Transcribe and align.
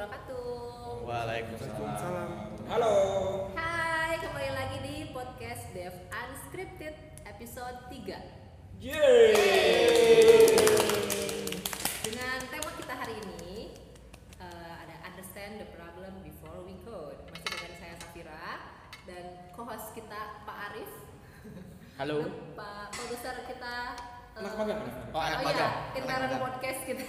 wabarakatuh. 0.00 1.04
Waalaikumsalam. 1.04 2.30
Halo. 2.72 2.94
Hai, 3.52 4.16
kembali 4.16 4.50
lagi 4.56 4.78
di 4.80 4.96
podcast 5.12 5.60
Dev 5.76 5.92
Unscripted 6.08 6.96
episode 7.28 7.76
3 7.92 8.16
Yeay. 8.80 10.56
Dengan 12.00 12.38
tema 12.48 12.70
kita 12.80 12.96
hari 12.96 13.12
ini 13.12 13.76
eh, 14.40 14.72
ada 14.80 14.96
Understand 15.04 15.60
the 15.60 15.68
Problem 15.76 16.24
Before 16.24 16.64
We 16.64 16.80
Code. 16.80 17.20
Masih 17.28 17.60
dengan 17.60 17.72
saya 17.76 17.94
Safira 18.00 18.72
dan 19.04 19.52
co-host 19.52 19.92
kita 19.92 20.48
Pak 20.48 20.56
Arif. 20.72 20.92
Halo. 22.00 22.24
Pak 22.56 22.96
produser 22.96 23.36
kita 23.44 24.00
Anak 24.30 24.54
magang, 24.56 24.78
anak 24.80 24.94
magang. 24.94 25.12
Oh, 25.12 25.20
anak 25.20 25.38
oh 25.38 25.44
magang. 25.44 25.72
iya, 25.74 25.98
intern 25.98 26.32
podcast 26.40 26.80
kita 26.86 27.04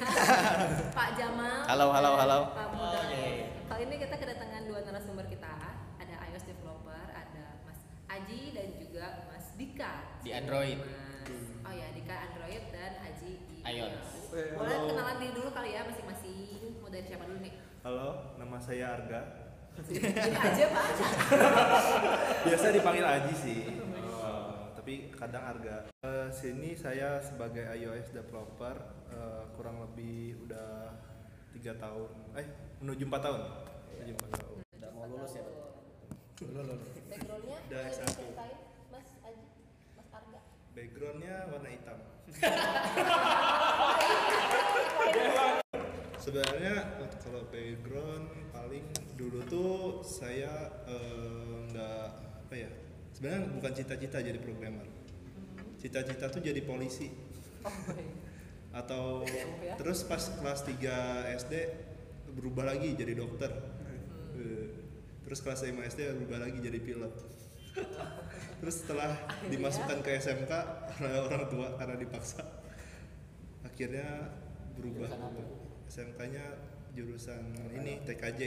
Pak 0.97 1.09
Jamal. 1.15 1.59
Halo, 1.63 1.86
halo, 1.93 2.09
dan 2.11 2.19
halo. 2.19 2.39
Pak 2.51 2.68
Muda. 2.73 3.00
Oke. 3.07 3.25
Kali 3.69 3.82
ini 3.86 3.96
kita 3.97 4.15
kedatangan 4.18 4.61
dua 4.68 4.79
narasumber 4.83 5.25
kita. 5.29 5.54
Ada 5.96 6.15
iOS 6.27 6.43
developer, 6.43 7.04
ada 7.13 7.46
Mas 7.63 7.79
Aji 8.10 8.41
dan 8.51 8.68
juga 8.75 9.05
Mas 9.29 9.46
Dika. 9.55 9.93
Di 10.19 10.32
Android. 10.33 10.79
Mas, 10.82 11.46
oh 11.63 11.71
ya, 11.71 11.87
Dika 11.93 12.15
Android 12.19 12.63
dan 12.73 12.91
Aji 12.99 13.32
di 13.47 13.57
iOS. 13.63 14.10
Eh, 14.33 14.57
Boleh 14.57 14.75
halo. 14.75 14.88
kenalan 14.91 15.15
diri 15.21 15.32
dulu 15.32 15.49
kali 15.54 15.69
ya 15.71 15.82
masing-masing. 15.88 16.61
Mau 16.82 16.89
dari 16.89 17.05
siapa 17.05 17.24
dulu 17.24 17.39
nih? 17.39 17.54
Halo, 17.82 18.10
nama 18.35 18.57
saya 18.60 18.97
Arga. 18.99 19.21
Ini 19.71 20.35
aja 20.35 20.65
Pak. 20.68 20.85
Biasa 22.49 22.65
dipanggil 22.75 23.05
Aji 23.07 23.33
sih. 23.33 23.60
Tapi 24.91 25.07
kadang 25.15 25.55
Arga. 25.55 25.87
Eh, 26.04 26.27
sini 26.36 26.75
saya 26.75 27.23
sebagai 27.23 27.63
iOS 27.63 28.11
developer 28.11 28.75
eh, 29.07 29.47
kurang 29.55 29.79
lebih 29.87 30.36
udah 30.43 30.91
tiga 31.55 31.79
tahun. 31.79 32.11
Eh, 32.36 32.44
menuju 32.83 33.08
empat 33.08 33.23
tahun. 33.23 33.39
Menuju 33.88 34.11
empat 34.19 34.29
tahun. 34.35 34.59
Udah 34.59 34.91
mau 34.91 35.07
lulus 35.07 35.39
ya? 35.39 35.47
Lulus. 36.43 36.91
Backgroundnya 37.07 37.57
Udah 37.71 37.88
boleh 37.88 37.89
S1. 37.95 38.03
diceritain, 38.03 38.59
Mas 38.91 39.07
Aji, 39.23 39.47
Mas 39.95 40.11
Arga. 40.11 40.43
Backgroundnya 40.75 41.35
warna 41.47 41.69
hitam. 41.71 41.97
Sebenarnya 46.27 46.75
kalau 47.23 47.47
background 47.47 48.27
paling 48.51 48.83
dulu 49.16 49.39
tuh 49.47 50.03
saya 50.03 50.67
eh, 50.83 51.63
nggak 51.71 52.03
apa 52.44 52.55
ya 52.59 52.80
sebenarnya 53.22 53.53
bukan 53.53 53.72
cita-cita 53.77 54.17
jadi 54.17 54.41
programmer 54.41 54.89
cita-cita 55.77 56.25
tuh 56.25 56.41
jadi 56.41 56.58
polisi 56.66 57.14
Oh, 57.61 57.69
baik. 57.86 58.09
atau 58.73 59.22
ya. 59.61 59.78
terus 59.78 60.02
pas 60.02 60.17
kelas 60.17 60.66
3 60.66 60.81
SD 61.38 61.53
berubah 62.33 62.66
lagi 62.66 62.97
jadi 62.97 63.13
dokter 63.13 63.53
Eh, 64.33 64.66
terus 65.22 65.45
kelas 65.45 65.61
5 65.61 65.69
SD 65.86 66.02
berubah 66.17 66.41
lagi 66.41 66.58
jadi 66.58 66.81
pilot 66.81 67.13
terus 68.58 68.81
setelah 68.81 69.13
dimasukkan 69.45 70.02
ke 70.02 70.17
SMK 70.17 70.50
oleh 70.97 71.13
orang 71.22 71.45
tua 71.45 71.78
karena 71.78 71.94
dipaksa 71.94 72.41
akhirnya 73.61 74.33
berubah? 74.73 75.13
SMK-nya 75.85 76.45
jurusan 76.91 77.53
ini 77.72 78.02
TKJ 78.02 78.41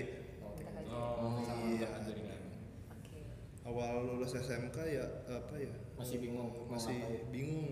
Oh. 0.90 1.38
iya 1.70 1.86
Oke. 1.94 2.33
Awal 3.64 4.04
lulus 4.06 4.32
SMK 4.34 4.76
ya 4.86 5.04
apa 5.26 5.54
ya 5.56 5.72
Masih 5.94 6.16
bingung 6.18 6.48
Eh, 6.50 6.60
mau 6.60 6.74
masih 6.74 6.94
ngapain. 6.94 7.24
bingung 7.30 7.68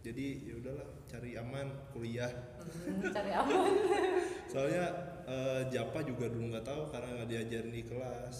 jadi 0.00 0.26
ya 0.42 0.54
udahlah 0.56 0.86
cari 1.04 1.30
aman 1.34 1.66
kuliah 1.90 2.30
Hmm, 2.64 3.02
Cari 3.06 3.30
aman. 3.30 3.50
soalnya 4.52 4.84
eh, 5.24 5.62
Japa 5.68 6.00
juga 6.00 6.26
dulu 6.26 6.48
nggak 6.48 6.62
tahu 6.62 6.86
karena 6.88 7.08
nggak 7.14 7.28
diajarin 7.28 7.72
di 7.72 7.82
kelas 7.82 8.36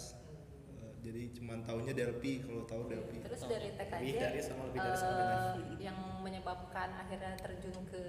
Eh, 0.67 0.91
jadi 1.01 1.21
cuman 1.31 1.61
taunya 1.61 1.91
Delphi 1.91 2.39
kalau 2.39 2.63
tahu 2.63 2.87
Delphi 2.87 3.17
Terus 3.21 3.41
dari 3.43 3.69
TKJ 3.71 4.01
Lebih 4.01 4.15
dari 4.17 4.39
sama 4.41 4.61
lebih 4.65 4.79
dari 4.79 4.95
sama 4.95 5.13
dengan- 5.13 5.77
yang 5.79 5.97
menyebabkan 6.21 6.89
akhirnya 6.95 7.33
terjun 7.35 7.75
ke 7.85 8.01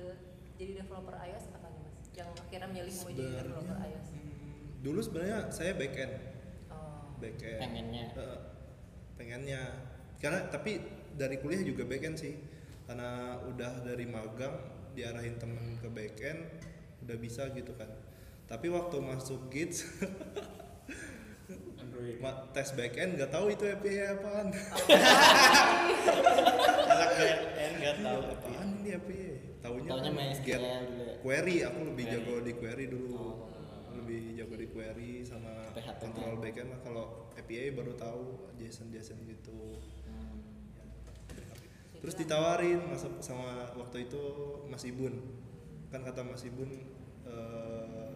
jadi 0.55 0.73
developer 0.79 1.13
iOS 1.19 1.45
apa 1.51 1.67
nih 1.67 1.81
mas? 1.83 1.97
Yang 2.13 2.29
akhirnya 2.39 2.69
milih 2.71 2.93
mau 2.95 3.09
jadi 3.11 3.25
developer 3.37 3.77
iOS? 3.83 4.07
hmm, 4.09 4.55
dulu 4.81 5.01
sebenarnya 5.01 5.39
saya 5.51 5.73
back 5.75 5.95
end 5.97 6.15
Oh, 6.69 7.13
back 7.19 7.37
end 7.39 7.61
Pengennya. 7.61 8.05
Eh, 8.15 8.39
pengennya 9.17 9.61
karena 10.17 10.47
tapi 10.47 10.81
dari 11.13 11.37
kuliah 11.37 11.63
juga 11.63 11.83
back 11.83 12.03
end 12.05 12.17
sih 12.17 12.35
karena 12.85 13.09
udah 13.45 13.83
dari 13.83 14.05
magang 14.05 14.55
diarahin 14.93 15.37
temen 15.37 15.59
ke 15.77 15.89
back 15.89 16.17
end 16.19 16.41
udah 17.01 17.17
bisa 17.17 17.49
gitu 17.51 17.73
kan 17.73 17.89
tapi 18.45 18.69
waktu 18.69 18.97
masuk 18.99 19.49
Gits 19.49 19.83
Android. 21.77 22.19
ma- 22.19 22.47
tes 22.51 22.71
back 22.73 22.95
end 22.95 23.17
nggak 23.17 23.29
tahu 23.29 23.49
itu 23.49 23.65
API 23.65 23.97
apaan 24.09 24.49
Anak 26.87 27.11
BN 27.13 27.73
nggak 27.77 27.97
tahu 27.99 28.19
apa. 28.19 28.33
apaan 28.37 28.69
ini 28.79 28.91
API 28.93 29.25
taunya 29.59 29.89
Taunya 29.89 30.05
kan 30.05 30.15
MySQL 30.15 30.63
dulu 30.63 31.03
ya. 31.03 31.15
query 31.21 31.57
aku 31.63 31.81
lebih 31.85 32.05
jago 32.07 32.35
di 32.41 32.53
query 32.55 32.87
dulu 32.87 33.15
Oh. 33.17 33.35
Lebih 34.07 34.39
jago 34.39 34.55
di 34.55 34.71
query 34.71 35.13
sama 35.27 35.51
PHP. 35.75 35.99
kontrol 35.99 36.39
backend 36.39 36.71
lah 36.71 36.79
kalau 36.79 37.27
API 37.35 37.75
baru 37.75 37.99
tahu 37.99 38.55
JSON 38.55 38.95
JSON 38.95 39.19
gitu. 39.27 39.83
Hmm. 40.07 40.39
terus 41.99 42.15
ditawarin 42.15 42.87
masuk 42.87 43.19
sama 43.19 43.75
waktu 43.75 44.07
itu 44.07 44.23
Mas 44.71 44.87
Ibun. 44.87 45.11
Kan 45.91 46.07
kata 46.07 46.23
Mas 46.23 46.47
Ibun 46.47 46.71
eh, 47.27 48.09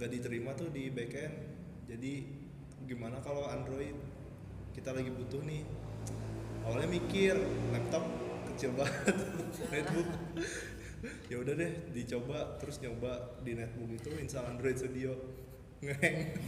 nggak 0.00 0.10
diterima 0.16 0.56
tuh 0.56 0.72
di 0.72 0.88
backend. 0.88 1.36
Jadi 1.92 2.24
gimana 2.88 3.20
kalau 3.20 3.44
Android? 3.52 3.92
Kita 4.72 4.96
lagi 4.96 5.12
butuh 5.12 5.44
nih. 5.44 5.60
Awalnya 6.64 6.88
mikir 6.88 7.36
laptop 7.68 8.08
kecil 8.48 8.72
banget 8.80 9.16
netbook 9.76 10.08
ya 11.26 11.36
udah 11.42 11.54
deh 11.58 11.72
dicoba 11.90 12.58
terus 12.62 12.78
nyoba 12.78 13.42
di 13.42 13.58
netbook 13.58 13.90
itu 13.90 14.10
install 14.22 14.54
Android 14.54 14.78
Studio. 14.78 15.12
Ngeheng. 15.82 16.38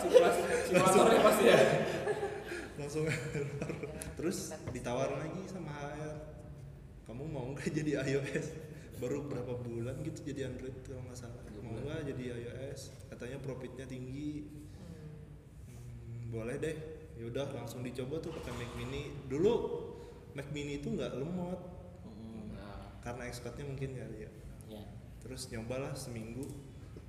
Simulatornya 0.00 1.20
pasti 1.20 1.44
ya. 1.44 1.60
langsung 2.80 3.04
error. 3.04 3.92
terus 4.16 4.56
ditawarin 4.72 5.20
lagi 5.20 5.44
sama 5.44 5.68
HR 5.68 6.16
kamu 7.04 7.22
mau 7.28 7.52
nggak 7.52 7.68
jadi 7.84 8.00
iOS 8.08 8.46
baru 8.96 9.28
berapa 9.28 9.60
bulan 9.60 10.00
gitu 10.00 10.32
jadi 10.32 10.48
Android 10.48 10.76
kalau 10.84 11.04
nggak 11.04 11.18
salah. 11.18 11.44
Mau 11.60 11.76
nggak 11.76 12.08
jadi 12.08 12.40
iOS 12.40 13.12
katanya 13.12 13.36
profitnya 13.44 13.84
tinggi. 13.84 14.48
Hmm, 15.68 16.32
boleh 16.32 16.56
deh. 16.56 16.76
Yaudah 17.20 17.52
langsung 17.52 17.84
dicoba 17.84 18.16
tuh 18.24 18.32
pakai 18.32 18.52
Mac 18.56 18.72
Mini. 18.80 19.12
Dulu 19.28 19.52
Mac 20.32 20.48
Mini 20.52 20.80
itu 20.80 20.88
nggak 20.88 21.20
lemot. 21.20 21.60
Karena 23.00 23.22
expertnya 23.24 23.64
mungkin 23.64 23.90
kali 23.94 24.18
ya 24.20 24.30
Ya. 24.70 24.82
terus 25.18 25.48
nyobalah 25.48 25.90
seminggu 25.92 26.46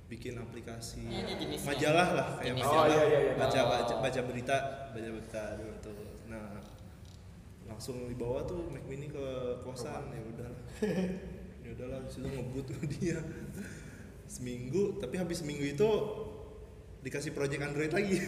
bikin 0.06 0.34
aplikasi 0.34 1.06
Ya, 1.06 1.24
majalah 1.62 2.08
lah 2.12 2.28
kayak 2.36 2.52
Jenisnya. 2.52 2.68
majalah 2.68 2.82
Oh, 2.82 2.90
iya, 2.90 3.02
iya, 3.06 3.18
iya. 3.22 3.32
baca 3.34 3.58
Oh. 3.58 3.68
baca 3.70 3.94
baca 4.02 4.20
berita 4.22 4.56
baca 4.90 5.08
berita 5.10 5.42
dulu 5.56 5.74
tuh 5.78 5.96
nah 6.26 6.58
langsung 7.64 8.04
dibawa 8.04 8.42
tuh 8.42 8.68
Mac 8.68 8.84
Mini 8.84 9.06
ke 9.06 9.24
kosan 9.60 10.10
ya 10.10 10.20
udahlah 10.22 10.60
ya 11.62 11.68
udahlah 11.72 11.98
situ 12.06 12.26
ngebut 12.26 12.64
tuh 12.66 12.82
dia 12.90 13.16
seminggu 14.26 14.98
tapi 14.98 15.16
habis 15.16 15.40
seminggu 15.40 15.64
itu 15.66 15.90
dikasih 17.00 17.32
project 17.32 17.62
Android 17.62 17.90
lagi 17.90 18.18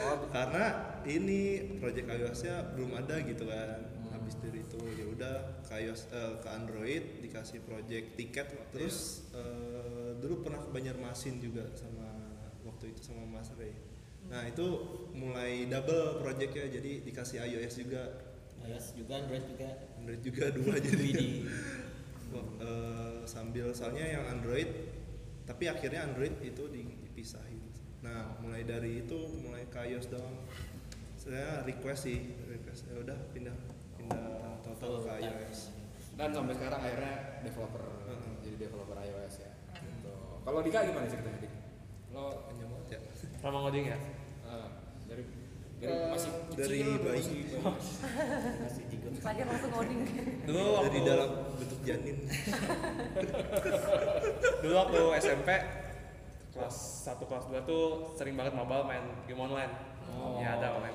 Oh, 0.00 0.16
karena 0.34 0.64
ini 1.04 1.40
project 1.76 2.08
iOS-nya 2.08 2.72
belum 2.72 2.96
ada 2.96 3.20
gitu 3.20 3.44
kan. 3.44 3.99
Habis 4.30 4.46
dari 4.46 4.62
itu 4.62 4.78
ya 4.94 5.06
udah 5.10 5.34
ke 5.66 5.74
iOS 5.74 6.06
eh, 6.14 6.34
ke 6.38 6.48
Android 6.54 7.02
dikasih 7.18 7.66
project 7.66 8.14
tiket. 8.14 8.46
Terus 8.70 9.26
eh, 9.34 10.14
dulu 10.22 10.46
pernah 10.46 10.62
ke 10.62 10.70
Banjarmasin 10.70 11.42
juga 11.42 11.66
sama 11.74 12.14
waktu 12.62 12.94
itu 12.94 13.10
sama 13.10 13.26
Mas 13.26 13.50
Ray 13.58 13.74
nah 14.30 14.46
itu 14.46 14.62
mulai 15.16 15.66
double 15.66 16.22
projectnya 16.22 16.70
jadi 16.70 17.02
dikasih 17.02 17.42
iOS 17.50 17.82
juga. 17.82 18.02
iOS 18.62 18.94
juga 18.94 19.18
Android 19.18 19.42
juga. 19.42 19.68
Android 19.98 20.22
juga 20.22 20.44
dua 20.54 20.74
jadi. 20.86 21.10
Eh, 22.60 23.26
sambil 23.26 23.74
soalnya 23.74 24.06
yang 24.06 24.22
Android 24.30 24.70
tapi 25.50 25.66
akhirnya 25.66 26.06
Android 26.06 26.38
itu 26.38 26.70
di- 26.70 26.94
dipisahin. 27.02 27.58
Nah 28.06 28.38
mulai 28.38 28.62
dari 28.62 29.02
itu 29.02 29.18
mulai 29.42 29.66
ke 29.66 29.82
iOS 29.90 30.14
doang. 30.14 30.46
Saya 31.18 31.66
request 31.66 32.06
sih 32.06 32.38
request. 32.46 32.86
Ya 32.86 33.02
udah 33.02 33.18
pindah 33.34 33.69
pindah 34.10 34.52
total 34.60 34.92
ke 35.00 35.10
iOS 35.20 35.58
Dan 36.12 36.28
sampai 36.30 36.52
sekarang 36.52 36.78
akhirnya 36.78 37.12
developer 37.40 37.80
Heeh. 38.04 38.32
jadi 38.40 38.56
developer 38.60 38.96
iOS 38.98 39.34
ya. 39.40 39.50
Gitu. 39.74 40.12
Kalau 40.40 40.58
Dika 40.60 40.78
gimana 40.84 41.06
ceritanya 41.06 41.38
Dik? 41.38 41.52
Lo 42.10 42.22
Panjang 42.44 42.68
banget 42.68 42.86
ya 42.90 42.98
Lama 43.40 43.58
ngoding 43.62 43.84
ya? 43.86 43.98
eh, 44.42 44.68
dari 45.06 45.22
dari 45.24 45.38
Eh, 45.80 46.12
masih 46.12 46.28
dari 46.52 46.76
kecil, 46.76 47.00
bayi. 47.00 47.16
masih 47.16 47.40
Masih 48.60 48.82
jigot. 48.86 49.10
Lahir 49.18 49.44
langsung 49.46 49.72
coding. 49.72 50.00
Dulu 50.44 50.60
waktu 50.76 50.84
dari 50.84 51.00
dalam 51.02 51.30
bentuk 51.56 51.80
janin 51.80 52.16
dulu 54.60 54.74
waktu 54.76 55.00
SMP 55.18 55.48
kelas 56.50 56.76
1 57.08 57.22
kelas 57.22 57.44
2 57.48 57.64
tuh 57.64 57.84
sering 58.12 58.34
banget 58.34 58.52
mobile 58.52 58.84
main 58.84 59.04
game 59.24 59.40
online. 59.40 59.72
Oh. 60.10 60.36
Ya 60.36 60.58
ada 60.58 60.76
main. 60.76 60.92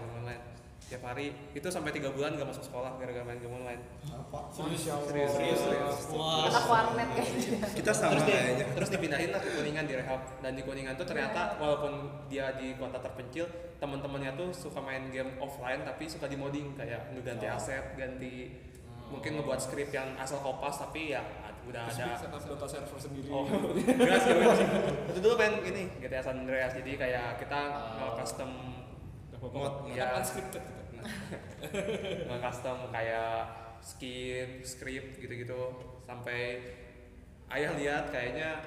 Tiap 0.86 1.02
hari 1.02 1.34
itu 1.58 1.66
sampai 1.66 1.90
tiga 1.90 2.14
bulan 2.14 2.38
gak 2.38 2.46
masuk 2.46 2.62
sekolah 2.62 2.94
gara-gara 3.02 3.26
main 3.26 3.42
game 3.42 3.58
online. 3.58 3.82
Apa? 4.06 4.54
Serius 4.54 4.86
ya 4.86 4.94
Allah. 4.94 5.10
Serius, 5.10 5.32
serius, 5.34 5.60
serius. 5.66 5.98
Anak 6.46 6.66
warnet 6.70 7.10
kayaknya 7.18 7.58
kita 7.74 7.92
sama 7.92 8.12
terus, 8.14 8.24
di, 8.30 8.32
kayaknya 8.38 8.66
terus 8.78 8.90
dipindahin 8.94 9.30
lah 9.34 9.42
ke 9.42 9.50
Kuningan 9.50 9.86
di 9.90 9.94
rehab 9.98 10.22
dan 10.46 10.52
di 10.54 10.62
Kuningan 10.62 10.94
tuh 10.94 11.08
ternyata 11.10 11.58
walaupun 11.58 11.94
dia 12.30 12.54
di 12.54 12.78
kota 12.78 13.02
terpencil 13.02 13.50
teman-temannya 13.82 14.38
tuh 14.38 14.54
suka 14.54 14.78
main 14.78 15.10
game 15.10 15.34
offline 15.42 15.82
tapi 15.82 16.06
suka 16.06 16.30
di 16.30 16.38
modding 16.38 16.78
kayak 16.78 17.18
ngeganti 17.18 17.46
Oh. 17.50 17.58
aset 17.58 17.98
ganti 17.98 18.54
mungkin 19.10 19.38
ngebuat 19.38 19.60
script 19.62 19.94
yang 19.94 20.14
asal 20.18 20.42
kopas 20.42 20.82
tapi 20.82 21.14
ya 21.14 21.22
udah 21.66 21.90
Terus 21.90 21.98
ada 21.98 22.14
setup 22.14 22.42
Dota 22.46 22.68
server 22.70 23.00
sendiri. 23.02 23.26
Oh, 23.34 23.42
enggak 23.50 24.22
sih. 24.22 24.38
Itu 25.10 25.18
dulu 25.18 25.34
main 25.34 25.66
ini 25.66 25.90
GTA 25.98 26.22
San 26.22 26.46
Andreas. 26.46 26.78
Jadi 26.78 26.94
kayak 26.94 27.42
kita 27.42 27.60
nge-custom 27.98 28.50
Udah 28.54 28.75
Mod, 29.42 29.90
ya. 29.92 30.18
unscripted 30.20 30.64
gitu. 30.64 31.04
nge-custom 32.30 32.78
kayak 32.90 33.46
skin, 33.80 34.64
script 34.66 35.22
gitu-gitu 35.22 35.60
sampai 36.02 36.62
ayah 37.54 37.72
lihat 37.78 38.10
kayaknya 38.10 38.58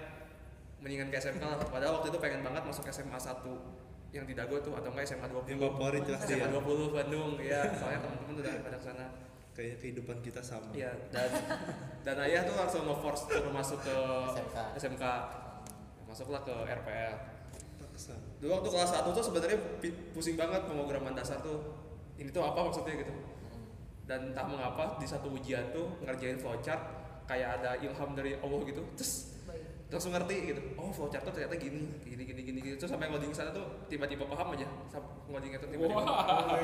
mendingan 0.79 1.11
ke 1.11 1.19
SMK 1.19 1.43
lah. 1.43 1.59
Padahal 1.59 1.99
waktu 1.99 2.15
itu 2.15 2.19
pengen 2.23 2.47
banget 2.47 2.63
masuk 2.63 2.87
SMA 2.89 3.19
1 3.19 3.43
yang 4.09 4.25
di 4.25 4.33
Dago 4.33 4.57
tuh 4.63 4.73
atau 4.73 4.89
enggak 4.89 5.05
SMA 5.05 5.27
20. 5.29 5.53
yang 5.53 5.61
favorit 5.61 6.01
pasti 6.07 6.33
SMA 6.39 6.49
ya 6.49 6.61
20 6.65 6.97
Bandung 6.97 7.31
ya, 7.37 7.61
soalnya 7.77 8.01
teman-teman 8.01 8.35
udah 8.41 8.53
pada 8.65 8.79
ke 8.81 8.87
sana. 8.89 9.07
kayaknya 9.53 9.77
kehidupan 9.83 10.17
kita 10.23 10.39
sama 10.39 10.71
Iya, 10.71 10.95
dan 11.11 11.29
dan 12.07 12.17
ayah 12.25 12.47
tuh 12.47 12.55
langsung 12.55 12.87
nge-force 12.87 13.27
suruh 13.27 13.51
masuk 13.53 13.79
ke 13.83 13.97
SMK. 14.39 14.57
SMK. 14.79 15.05
Masuklah 16.07 16.41
ke 16.47 16.55
RPL. 16.55 17.15
Paksa 17.99 18.15
Dulu 18.39 18.51
waktu 18.55 18.69
kelas 18.71 18.91
1 18.95 19.11
tuh 19.11 19.25
sebenarnya 19.27 19.59
pusing 20.15 20.39
banget 20.39 20.63
pemrograman 20.71 21.19
dasar 21.19 21.43
tuh. 21.43 21.75
Ini 22.15 22.31
tuh 22.31 22.47
apa 22.47 22.71
maksudnya 22.71 22.95
gitu. 22.95 23.11
Dan 24.07 24.31
entah 24.31 24.47
mengapa 24.47 24.95
di 25.03 25.07
satu 25.11 25.35
ujian 25.35 25.75
tuh 25.75 25.99
ngerjain 26.07 26.39
flowchart 26.39 26.79
kayak 27.27 27.59
ada 27.59 27.75
ilham 27.83 28.15
dari 28.15 28.39
Allah 28.39 28.63
gitu. 28.63 28.87
Terus 28.95 29.43
Baik. 29.43 29.91
langsung 29.91 30.15
ngerti 30.15 30.55
gitu. 30.55 30.63
Oh, 30.79 30.95
flowchart 30.95 31.27
tuh 31.27 31.35
ternyata 31.35 31.59
gini, 31.59 31.99
gini 32.07 32.23
gini 32.23 32.41
gini 32.47 32.59
gini. 32.63 32.75
Terus 32.79 32.95
sampai 32.95 33.11
ngoding 33.11 33.35
sana 33.35 33.51
tuh 33.51 33.67
tiba-tiba 33.91 34.31
paham 34.31 34.55
aja. 34.55 34.71
Ngoding 35.27 35.59
itu 35.59 35.67
tiba-tiba. 35.67 35.99
Wah. 35.99 36.55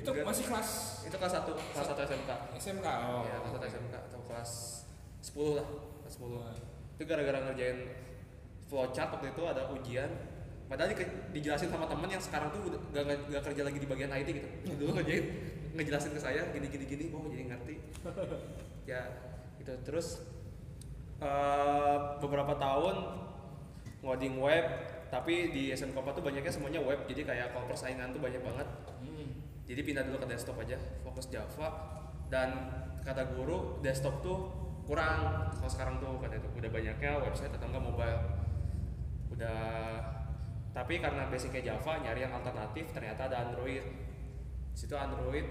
Itu 0.00 0.10
masih 0.24 0.44
kelas 0.48 0.68
Itu 1.04 1.16
kelas 1.20 1.32
1, 1.36 1.52
kelas 1.52 1.86
1 1.92 2.08
SMK. 2.08 2.30
SMK. 2.56 2.86
Oh. 2.88 3.22
Ya, 3.28 3.36
kelas 3.44 3.52
1 3.60 3.72
SMK 3.76 3.94
atau 4.08 4.20
kelas 4.24 4.50
10 5.20 5.60
lah, 5.60 5.66
kelas 6.00 6.14
10. 6.16 6.96
Itu 6.96 7.02
gara-gara 7.04 7.38
ngerjain 7.44 7.78
flowchart 8.66 9.20
waktu 9.20 9.28
itu 9.36 9.42
ada 9.44 9.68
ujian. 9.76 10.35
Padahal 10.66 10.90
di- 10.90 10.98
dijelasin 11.32 11.70
sama 11.70 11.86
temen 11.86 12.06
yang 12.06 12.18
sekarang 12.18 12.50
tuh 12.50 12.66
udah 12.66 12.80
gak, 12.90 13.04
gak, 13.04 13.18
gak 13.30 13.42
kerja 13.46 13.62
lagi 13.62 13.78
di 13.78 13.86
bagian 13.86 14.10
IT 14.10 14.28
gitu. 14.30 14.48
Dulu 14.74 14.90
ngerjain 14.98 15.24
ngejelasin 15.72 16.12
ke 16.12 16.20
saya 16.20 16.42
gini 16.50 16.66
gini 16.66 16.84
gini, 16.84 17.04
oh 17.10 17.26
jadi 17.26 17.44
ngerti. 17.46 17.74
Ya, 18.86 19.02
gitu. 19.58 19.74
Terus 19.82 20.22
eh, 21.18 21.96
beberapa 22.18 22.54
tahun 22.54 22.96
ngoding 23.98 24.38
web, 24.38 24.64
tapi 25.08 25.50
di 25.50 25.70
SMK 25.70 25.96
4 25.96 26.06
tuh 26.12 26.22
banyaknya 26.22 26.52
semuanya 26.52 26.78
web. 26.78 27.02
Jadi 27.04 27.22
kayak 27.22 27.50
kalau 27.50 27.66
persaingan 27.66 28.10
tuh 28.10 28.22
banyak 28.22 28.40
banget 28.40 28.68
Hmm. 28.96 29.28
jadi 29.64 29.84
pindah 29.84 30.02
dulu 30.02 30.24
ke 30.24 30.26
desktop 30.26 30.56
aja 30.56 30.80
fokus 31.04 31.28
Java 31.28 31.68
dan 32.26 32.48
kata 33.04 33.28
guru 33.28 33.78
desktop 33.78 34.18
tuh 34.18 34.38
kurang 34.82 35.52
kalau 35.52 35.68
sekarang 35.68 36.00
tuh 36.00 36.16
kata 36.16 36.40
itu 36.40 36.48
udah 36.48 36.70
banyaknya 36.72 37.20
website 37.20 37.52
atau 37.52 37.68
enggak 37.68 37.84
mobile 37.84 38.20
udah 39.30 39.60
tapi 40.76 41.00
karena 41.00 41.24
basicnya 41.32 41.72
Java 41.72 42.04
nyari 42.04 42.28
yang 42.28 42.36
alternatif 42.36 42.92
ternyata 42.92 43.32
ada 43.32 43.48
Android. 43.48 43.80
Di 43.80 44.76
situ 44.76 44.92
Android 44.92 45.48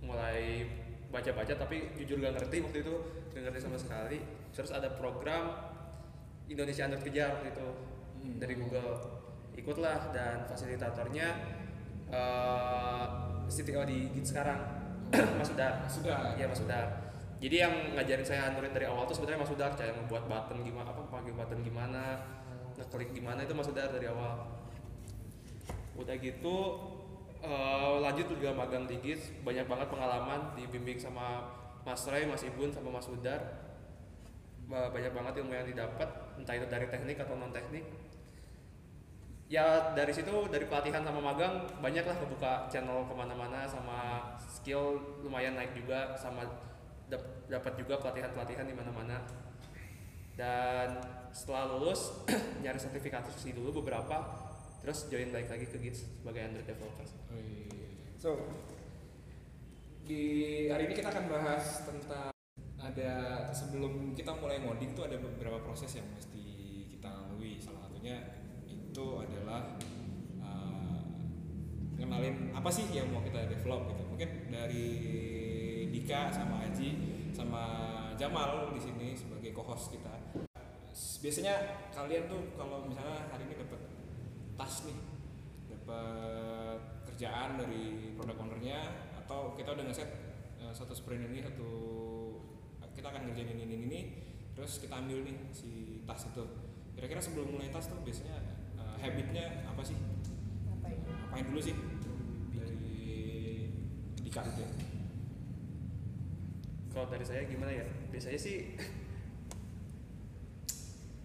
mulai 0.00 0.64
baca-baca 1.12 1.52
tapi 1.60 1.92
jujur 2.00 2.16
gak 2.24 2.40
ngerti 2.40 2.64
waktu 2.64 2.78
itu 2.80 2.94
gak 3.36 3.42
ngerti 3.52 3.60
sama 3.60 3.76
sekali. 3.76 4.24
Terus 4.56 4.72
ada 4.72 4.96
program 4.96 5.52
Indonesia 6.48 6.88
Android 6.88 7.04
Kejar 7.04 7.36
waktu 7.36 7.52
itu 7.52 7.68
Hmm. 8.26 8.42
dari 8.42 8.54
Google. 8.58 8.96
Ikutlah 9.56 10.10
dan 10.10 10.44
fasilitatornya 10.50 11.28
eh 12.10 13.04
CTO 13.46 13.82
di 13.86 14.10
Git 14.10 14.26
sekarang. 14.26 14.58
Mas 15.38 15.50
Udar. 15.54 15.86
Sudah. 15.86 16.34
Iya 16.34 16.50
Mas 16.50 16.60
Udar. 16.60 16.86
Jadi 17.36 17.56
yang 17.62 17.94
ngajarin 17.94 18.26
saya 18.26 18.50
Android 18.50 18.72
dari 18.72 18.88
awal 18.88 19.06
tuh 19.06 19.14
sebenarnya 19.20 19.46
Mas 19.46 19.52
Udar 19.52 19.70
cara 19.76 19.92
membuat 19.94 20.24
button 20.26 20.64
gimana 20.66 20.88
apa 20.90 21.04
pakai 21.06 21.32
button 21.36 21.60
gimana 21.62 22.02
ngeklik 22.76 23.10
gimana 23.16 23.42
itu 23.44 23.52
Mas 23.56 23.68
Udar 23.68 23.88
dari 23.92 24.06
awal? 24.08 24.46
Udah 25.96 26.14
gitu 26.20 26.56
eh, 27.40 27.94
lanjut 28.04 28.26
juga 28.32 28.52
magang 28.52 28.84
di 28.84 28.96
Git 29.00 29.20
banyak 29.44 29.66
banget 29.66 29.88
pengalaman 29.88 30.52
dibimbing 30.56 31.00
sama 31.00 31.48
Mas 31.86 32.02
Ray, 32.10 32.26
Mas 32.26 32.42
Ibun 32.44 32.70
sama 32.74 32.90
Mas 32.92 33.08
Udar. 33.08 33.40
Ba- 34.66 34.90
banyak 34.90 35.14
banget 35.14 35.32
ilmu 35.40 35.52
yang 35.54 35.66
didapat 35.66 36.08
entah 36.36 36.54
itu 36.58 36.66
dari 36.66 36.86
teknik 36.90 37.22
atau 37.22 37.38
non 37.38 37.54
teknik 37.54 37.86
ya 39.46 39.94
dari 39.94 40.10
situ 40.10 40.50
dari 40.50 40.66
pelatihan 40.66 41.06
sama 41.06 41.22
magang 41.22 41.70
banyaklah 41.78 42.18
kebuka 42.18 42.66
channel 42.66 43.06
ke 43.06 43.14
mana-mana 43.14 43.62
sama 43.62 43.98
skill 44.42 44.98
lumayan 45.22 45.54
naik 45.54 45.70
juga 45.70 46.18
sama 46.18 46.42
dap- 47.06 47.46
dapat 47.46 47.78
juga 47.78 47.94
pelatihan-pelatihan 48.02 48.66
di 48.66 48.74
mana-mana 48.74 49.22
dan 50.36 51.00
setelah 51.32 51.76
lulus 51.76 52.12
nyari 52.62 52.76
sertifikasi 52.76 53.50
dulu 53.56 53.82
beberapa 53.82 54.46
terus 54.84 55.08
join 55.10 55.32
balik 55.32 55.50
lagi 55.50 55.66
ke 55.66 55.76
Git 55.82 55.96
sebagai 55.98 56.46
Android 56.46 56.68
developer 56.68 57.02
Wih. 57.34 57.66
So, 58.16 58.38
di 60.06 60.22
hari 60.70 60.86
ini 60.86 60.94
kita 60.94 61.10
akan 61.10 61.26
bahas 61.26 61.82
tentang 61.82 62.30
ada 62.78 63.12
sebelum 63.50 64.14
kita 64.14 64.30
mulai 64.38 64.62
ngoding 64.62 64.94
tuh 64.94 65.10
ada 65.10 65.18
beberapa 65.18 65.58
proses 65.66 65.98
yang 65.98 66.06
mesti 66.14 66.44
kita 66.86 67.10
lalui. 67.10 67.58
Salah 67.58 67.90
satunya 67.90 68.46
itu 68.70 69.04
adalah 69.18 69.76
uh, 70.38 71.02
ngenalin 71.98 72.54
apa 72.54 72.70
sih 72.70 72.86
yang 72.94 73.10
mau 73.10 73.20
kita 73.20 73.50
develop 73.50 73.90
gitu. 73.90 74.02
Mungkin 74.06 74.30
dari 74.48 74.88
Dika 75.90 76.30
sama 76.30 76.64
Aji 76.64 76.88
sama 77.34 77.64
Jamal 78.14 78.72
di 78.72 78.80
sini 78.80 79.12
sebagai 79.12 79.52
co-host 79.52 79.92
kita. 79.92 80.15
Biasanya 81.26 81.58
kalian 81.90 82.30
tuh 82.30 82.54
kalau 82.54 82.86
misalnya 82.86 83.26
hari 83.34 83.50
ini 83.50 83.58
dapat 83.58 83.82
tas 84.54 84.86
nih, 84.86 84.94
dapat 85.74 86.78
kerjaan 87.10 87.58
dari 87.58 88.14
product 88.14 88.46
ownernya 88.46 88.78
atau 89.26 89.58
kita 89.58 89.74
udah 89.74 89.90
ngeset 89.90 90.06
uh, 90.62 90.70
satu 90.70 90.94
sprint 90.94 91.26
ini 91.26 91.42
satu 91.42 91.66
kita 92.94 93.10
akan 93.10 93.26
ngerjain 93.26 93.58
ini 93.58 93.62
ini 93.66 93.76
ini 93.90 94.00
terus 94.54 94.78
kita 94.78 95.02
ambil 95.02 95.26
nih 95.26 95.34
si 95.50 95.98
tas 96.06 96.30
itu 96.30 96.46
kira-kira 96.94 97.18
sebelum 97.18 97.58
mulai 97.58 97.74
tas 97.74 97.90
tuh 97.90 97.98
biasanya 98.06 98.38
uh, 98.78 98.94
habitnya 99.02 99.66
apa 99.66 99.82
sih 99.82 99.98
Ngapain? 99.98 100.94
ngapain 101.10 101.44
dulu 101.50 101.58
sih 101.58 101.74
dari 102.54 103.02
Dika 104.22 104.46
itu 104.46 104.62
ya? 104.62 104.70
kalau 106.94 107.10
dari 107.10 107.26
saya 107.26 107.42
gimana 107.50 107.74
ya 107.74 107.86
biasanya 108.14 108.38
sih 108.38 108.78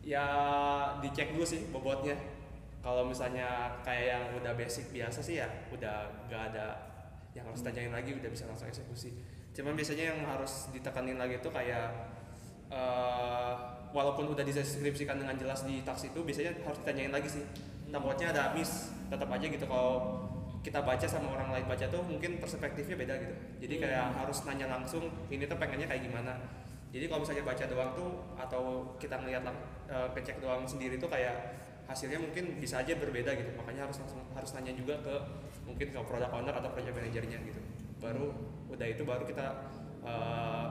ya 0.02 0.26
dicek 1.02 1.34
dulu 1.34 1.46
sih 1.46 1.70
bobotnya. 1.70 2.18
Kalau 2.82 3.06
misalnya 3.06 3.78
kayak 3.86 4.06
yang 4.10 4.24
udah 4.42 4.58
basic 4.58 4.90
biasa 4.90 5.22
sih 5.22 5.38
ya 5.38 5.46
udah 5.70 6.26
gak 6.26 6.54
ada 6.54 6.92
yang 7.38 7.46
harus 7.46 7.62
tanyain 7.62 7.94
lagi 7.94 8.18
udah 8.18 8.30
bisa 8.34 8.50
langsung 8.50 8.66
eksekusi. 8.66 9.14
Cuman 9.54 9.78
biasanya 9.78 10.18
yang 10.18 10.20
harus 10.26 10.74
ditekanin 10.74 11.22
lagi 11.22 11.38
itu 11.38 11.50
kayak 11.54 11.94
eh, 12.74 13.54
walaupun 13.94 14.34
udah 14.34 14.42
dideskripsikan 14.42 15.22
dengan 15.22 15.38
jelas 15.38 15.62
di 15.62 15.86
taksi 15.86 16.10
itu 16.10 16.26
biasanya 16.26 16.58
harus 16.66 16.82
ditanyain 16.82 17.14
lagi 17.14 17.30
sih. 17.30 17.44
Takutnya 17.92 18.34
ada 18.34 18.44
miss 18.58 18.90
tetap 19.14 19.30
aja 19.30 19.46
gitu. 19.46 19.66
Kalau 19.70 20.26
kita 20.66 20.82
baca 20.82 21.06
sama 21.06 21.38
orang 21.38 21.54
lain 21.54 21.66
baca 21.70 21.86
tuh 21.86 22.02
mungkin 22.02 22.42
perspektifnya 22.42 22.98
beda 22.98 23.14
gitu. 23.22 23.36
Jadi 23.62 23.76
kayak 23.78 24.18
harus 24.18 24.42
nanya 24.50 24.66
langsung 24.74 25.06
ini 25.30 25.46
tuh 25.46 25.58
pengennya 25.62 25.86
kayak 25.86 26.10
gimana 26.10 26.34
jadi 26.92 27.08
kalau 27.08 27.24
misalnya 27.24 27.44
baca 27.44 27.64
doang 27.66 27.92
tuh 27.96 28.10
atau 28.36 28.62
kita 29.00 29.16
ngeliat 29.16 29.48
lang- 29.48 29.64
eh, 29.88 30.08
ngecek 30.12 30.44
doang 30.44 30.68
sendiri 30.68 31.00
tuh 31.00 31.08
kayak 31.08 31.56
hasilnya 31.88 32.20
mungkin 32.20 32.60
bisa 32.60 32.80
aja 32.80 32.96
berbeda 32.96 33.32
gitu. 33.36 33.52
Makanya 33.56 33.88
harus 33.88 34.00
langsung 34.00 34.22
harus 34.32 34.52
nanya 34.56 34.72
juga 34.76 34.96
ke 35.00 35.16
mungkin 35.64 35.92
ke 35.92 36.00
product 36.04 36.32
owner 36.32 36.52
atau 36.52 36.70
project 36.72 36.96
manajernya 36.96 37.40
gitu. 37.44 37.60
Baru 38.00 38.32
udah 38.68 38.88
itu 38.88 39.04
baru 39.04 39.24
kita 39.24 39.46
eh, 40.04 40.68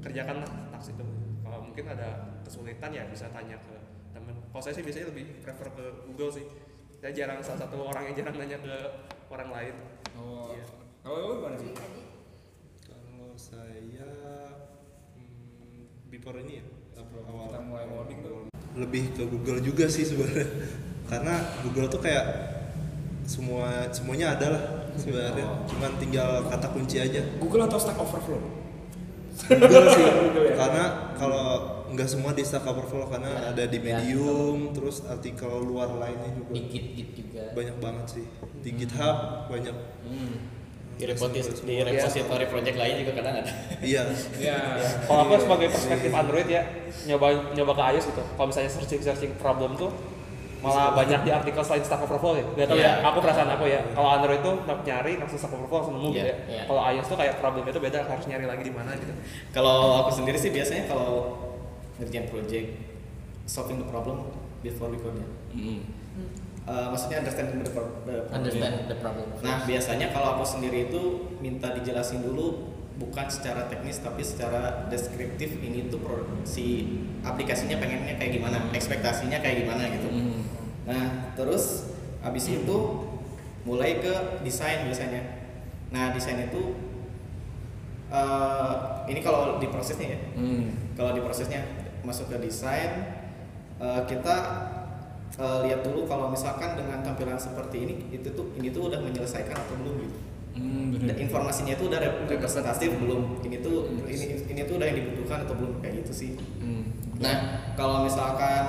kerjakan 0.00 0.40
lah 0.40 0.50
task 0.72 0.92
itu. 0.92 1.04
Kalau 1.42 1.58
mungkin 1.62 1.84
ada 1.84 2.08
kesulitan 2.44 2.90
ya 2.90 3.04
bisa 3.08 3.28
tanya 3.28 3.60
ke 3.60 3.76
temen. 4.12 4.36
Kalau 4.48 4.62
saya 4.64 4.72
sih 4.72 4.84
biasanya 4.84 5.12
lebih 5.12 5.40
prefer 5.40 5.68
ke 5.72 5.84
Google 6.08 6.32
sih. 6.32 6.46
Saya 6.96 7.12
jarang 7.12 7.42
salah 7.42 7.66
satu 7.66 7.82
orang 7.82 8.08
yang 8.08 8.14
jarang 8.14 8.36
nanya 8.38 8.56
ke 8.56 8.76
orang 9.28 9.50
lain. 9.50 9.74
Oh, 10.14 10.52
Iya. 10.54 10.64
kalau 11.02 11.16
lu 11.18 11.34
gimana? 11.40 11.56
Sih? 11.58 11.72
Kalau 12.86 13.32
saya 13.34 14.06
before 16.12 16.36
ini 16.44 16.60
ya? 16.60 16.64
Sebelum 16.92 17.24
awal 17.24 17.48
kita 17.48 17.60
mulai 17.64 17.84
tuh. 18.20 18.44
lebih 18.76 19.04
ke 19.16 19.24
Google 19.24 19.60
juga 19.64 19.88
sih 19.88 20.04
sebenarnya. 20.04 20.48
Karena 21.08 21.34
Google 21.64 21.88
tuh 21.88 22.00
kayak 22.04 22.24
semua 23.24 23.88
semuanya 23.96 24.36
ada 24.36 24.46
lah 24.52 24.62
sebenarnya. 25.00 25.44
Oh. 25.48 25.64
cuman 25.64 25.96
tinggal 25.96 26.44
kata 26.52 26.68
kunci 26.76 27.00
aja. 27.00 27.24
Google 27.40 27.64
atau 27.64 27.80
Stack 27.80 27.96
Overflow? 27.96 28.44
Google 29.48 29.86
sih. 29.96 30.04
Google 30.28 30.46
ya? 30.52 30.54
karena 30.60 30.84
kalau 31.16 31.46
nggak 31.96 32.08
semua 32.08 32.36
di 32.36 32.44
Stack 32.44 32.68
Overflow 32.68 33.08
karena 33.08 33.48
ada 33.48 33.64
di 33.64 33.78
Ya, 33.80 33.96
Medium 33.96 34.76
terus 34.76 35.00
artikel 35.08 35.48
luar 35.64 35.96
lainnya 35.96 36.28
juga. 36.36 36.52
Di 36.52 36.60
git 36.68 36.86
git 36.92 37.08
juga. 37.16 37.56
Banyak 37.56 37.76
banget 37.80 38.06
sih. 38.20 38.26
Di 38.60 38.70
GitHub 38.76 39.48
banyak. 39.48 39.76
Hmm. 40.04 40.36
Di 40.92 41.04
repository, 41.08 41.66
di 41.66 41.74
repository 41.82 42.46
project 42.46 42.76
lain 42.78 42.94
juga 43.02 43.12
kadang 43.18 43.34
ada. 43.42 43.52
iya 43.82 44.02
ya 44.38 44.56
Kalau 45.02 45.26
aku 45.26 45.34
sebagai 45.40 45.68
perspektif 45.68 46.12
Android 46.12 46.46
ya 46.46 46.62
nyoba 47.08 47.26
nyoba 47.52 47.72
ke 47.74 47.82
iOS 47.92 48.06
gitu. 48.14 48.22
Kalau 48.22 48.46
misalnya 48.46 48.70
searching 48.70 49.00
searching 49.02 49.32
problem 49.36 49.74
tuh 49.74 49.90
malah 50.62 50.94
banyak 50.94 51.26
di 51.26 51.30
artikel 51.34 51.58
selain 51.58 51.82
Stack 51.82 52.06
Overflow 52.06 52.38
ya. 52.38 52.44
Gak 52.54 52.66
tau 52.70 52.76
Iya. 52.78 53.02
ya. 53.02 53.10
Aku 53.10 53.18
perasaan 53.18 53.50
aku 53.50 53.66
ya. 53.66 53.82
Kalau 53.90 54.08
Android 54.14 54.40
tuh 54.40 54.54
nyari 54.62 55.18
langsung 55.18 55.34
Stack 55.34 55.50
Overflow 55.50 55.78
langsung 55.82 55.94
nemu 55.98 56.08
gitu 56.08 56.22
Iya, 56.22 56.30
ya. 56.30 56.36
iya. 56.46 56.62
Kalau 56.70 56.80
iOS 56.86 57.06
tuh 57.10 57.18
kayak 57.18 57.34
problemnya 57.42 57.72
tuh 57.74 57.82
beda 57.82 57.98
harus 58.06 58.24
nyari 58.30 58.46
lagi 58.46 58.62
di 58.62 58.70
mana 58.70 58.94
gitu. 58.94 59.10
Kalau 59.50 60.06
aku 60.06 60.10
sendiri 60.14 60.38
sih 60.38 60.54
biasanya 60.54 60.86
kalau 60.86 61.34
ngerjain 61.98 62.30
project 62.30 62.68
solving 63.42 63.82
the 63.82 63.88
problem 63.90 64.22
before 64.62 64.86
we 64.86 64.96
code 64.96 65.18
ya. 65.18 65.26
Eh, 66.62 66.86
maksudnya 66.94 67.26
understanding 67.26 67.58
the, 67.66 67.74
pro- 67.74 67.90
the 68.06 68.22
problem. 68.22 68.38
understand 68.38 68.74
the 68.86 68.94
problem 69.02 69.26
Nah 69.42 69.66
biasanya 69.66 70.14
kalau 70.14 70.38
aku 70.38 70.46
sendiri 70.46 70.86
itu 70.86 71.34
minta 71.42 71.74
dijelasin 71.74 72.22
dulu 72.22 72.70
bukan 73.02 73.26
secara 73.26 73.66
teknis 73.66 73.98
tapi 73.98 74.22
secara 74.22 74.86
deskriptif 74.86 75.58
ini 75.58 75.90
tuh 75.90 75.98
pro- 75.98 76.22
si 76.46 76.86
aplikasinya 77.26 77.82
pengennya 77.82 78.14
kayak 78.14 78.38
gimana, 78.38 78.70
ekspektasinya 78.70 79.42
kayak 79.42 79.66
gimana 79.66 79.90
gitu. 79.90 80.06
Hmm. 80.06 80.38
Nah 80.86 81.34
terus 81.34 81.90
habis 82.22 82.46
itu 82.46 82.76
mulai 83.66 83.98
ke 83.98 84.38
desain 84.46 84.86
biasanya. 84.86 85.42
Nah 85.90 86.14
desain 86.14 86.46
itu 86.46 86.78
eh, 88.06 88.74
ini 89.10 89.18
kalau 89.18 89.58
di 89.58 89.66
prosesnya 89.66 90.14
ya. 90.14 90.20
Hmm. 90.38 90.94
Kalau 90.94 91.10
di 91.10 91.26
prosesnya 91.26 91.66
masuk 92.06 92.30
ke 92.30 92.38
desain 92.38 93.18
eh, 93.82 94.00
kita 94.06 94.36
eh, 95.32 95.58
lihat 95.64 95.80
dulu 95.80 96.04
kalau 96.04 96.28
misalkan 96.28 96.76
dengan 96.76 97.00
tampilan 97.00 97.36
seperti 97.36 97.76
ini 97.84 97.94
itu 98.10 98.28
tuh 98.32 98.52
ini 98.56 98.68
tuh 98.68 98.88
udah 98.88 99.00
menyelesaikan 99.00 99.56
atau 99.56 99.74
belum 99.80 99.96
gitu. 100.02 100.18
Hmm, 100.52 100.92
Dan 100.92 101.16
bener. 101.16 101.24
informasinya 101.24 101.72
itu 101.72 101.88
udah 101.88 101.96
rep- 101.96 102.28
representatif 102.28 102.92
belum 103.00 103.40
ini 103.40 103.64
tuh 103.64 103.88
ini 104.04 104.36
ini 104.44 104.60
tuh 104.68 104.76
udah 104.76 104.86
yang 104.86 104.98
dibutuhkan 105.00 105.48
atau 105.48 105.54
belum 105.56 105.80
kayak 105.80 106.04
gitu 106.04 106.12
sih. 106.12 106.30
Hmm. 106.60 106.92
Nah 107.16 107.36
kalau 107.72 108.04
misalkan 108.04 108.64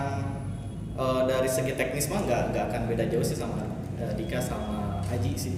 eh, 0.96 1.22
dari 1.28 1.50
segi 1.50 1.76
teknis 1.76 2.08
mah 2.08 2.24
nggak 2.24 2.42
nggak 2.56 2.64
akan 2.72 2.82
beda 2.88 3.04
jauh 3.12 3.26
sih 3.26 3.36
sama 3.36 3.60
eh, 4.00 4.14
Dika 4.16 4.40
sama 4.40 5.04
Aji 5.12 5.36
sih 5.36 5.56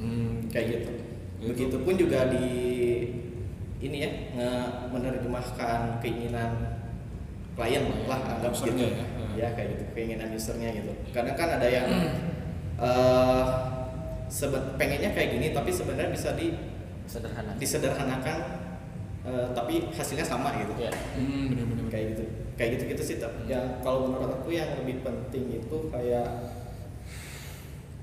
Hmm. 0.00 0.46
kayak 0.48 0.66
gitu. 0.80 0.90
Itu. 1.40 1.52
Begitupun 1.52 1.94
juga 1.98 2.30
di 2.30 2.46
ini 3.80 3.96
ya 4.00 4.10
menerjemahkan 4.92 6.00
keinginan 6.00 6.52
klien 7.56 7.84
lah 8.04 8.20
anggap 8.36 8.52
gitu 8.52 8.76
ya. 8.76 9.04
Ya 9.32 9.48
kayak 9.50 9.68
gitu 9.72 9.84
keinginan 9.92 10.30
usernya 10.30 10.70
gitu. 10.72 10.92
Kadang 11.10 11.34
kan 11.34 11.48
ada 11.52 11.66
yang 11.66 11.88
eh 12.76 13.44
sebe- 14.26 14.74
pengennya 14.74 15.10
kayak 15.10 15.30
gini 15.32 15.46
tapi 15.50 15.68
sebenarnya 15.68 16.10
bisa 16.10 16.32
di 16.32 16.54
sederhana. 17.04 17.52
disederhanakan 17.56 18.38
eh, 19.20 19.46
tapi 19.52 19.90
hasilnya 19.90 20.24
sama 20.24 20.54
gitu. 20.56 20.72
Ya 20.78 20.92
Hmm, 21.12 21.50
bener-bener. 21.50 21.86
kayak 21.88 22.06
gitu. 22.14 22.24
Kayak 22.54 22.70
gitu 22.76 22.84
gitu 22.90 23.02
sih 23.04 23.16
tapi 23.16 23.48
yang 23.48 23.80
kalau 23.80 24.06
menurut 24.06 24.32
aku 24.34 24.48
yang 24.50 24.68
lebih 24.76 25.00
penting 25.00 25.60
itu 25.60 25.76
kayak 25.88 26.28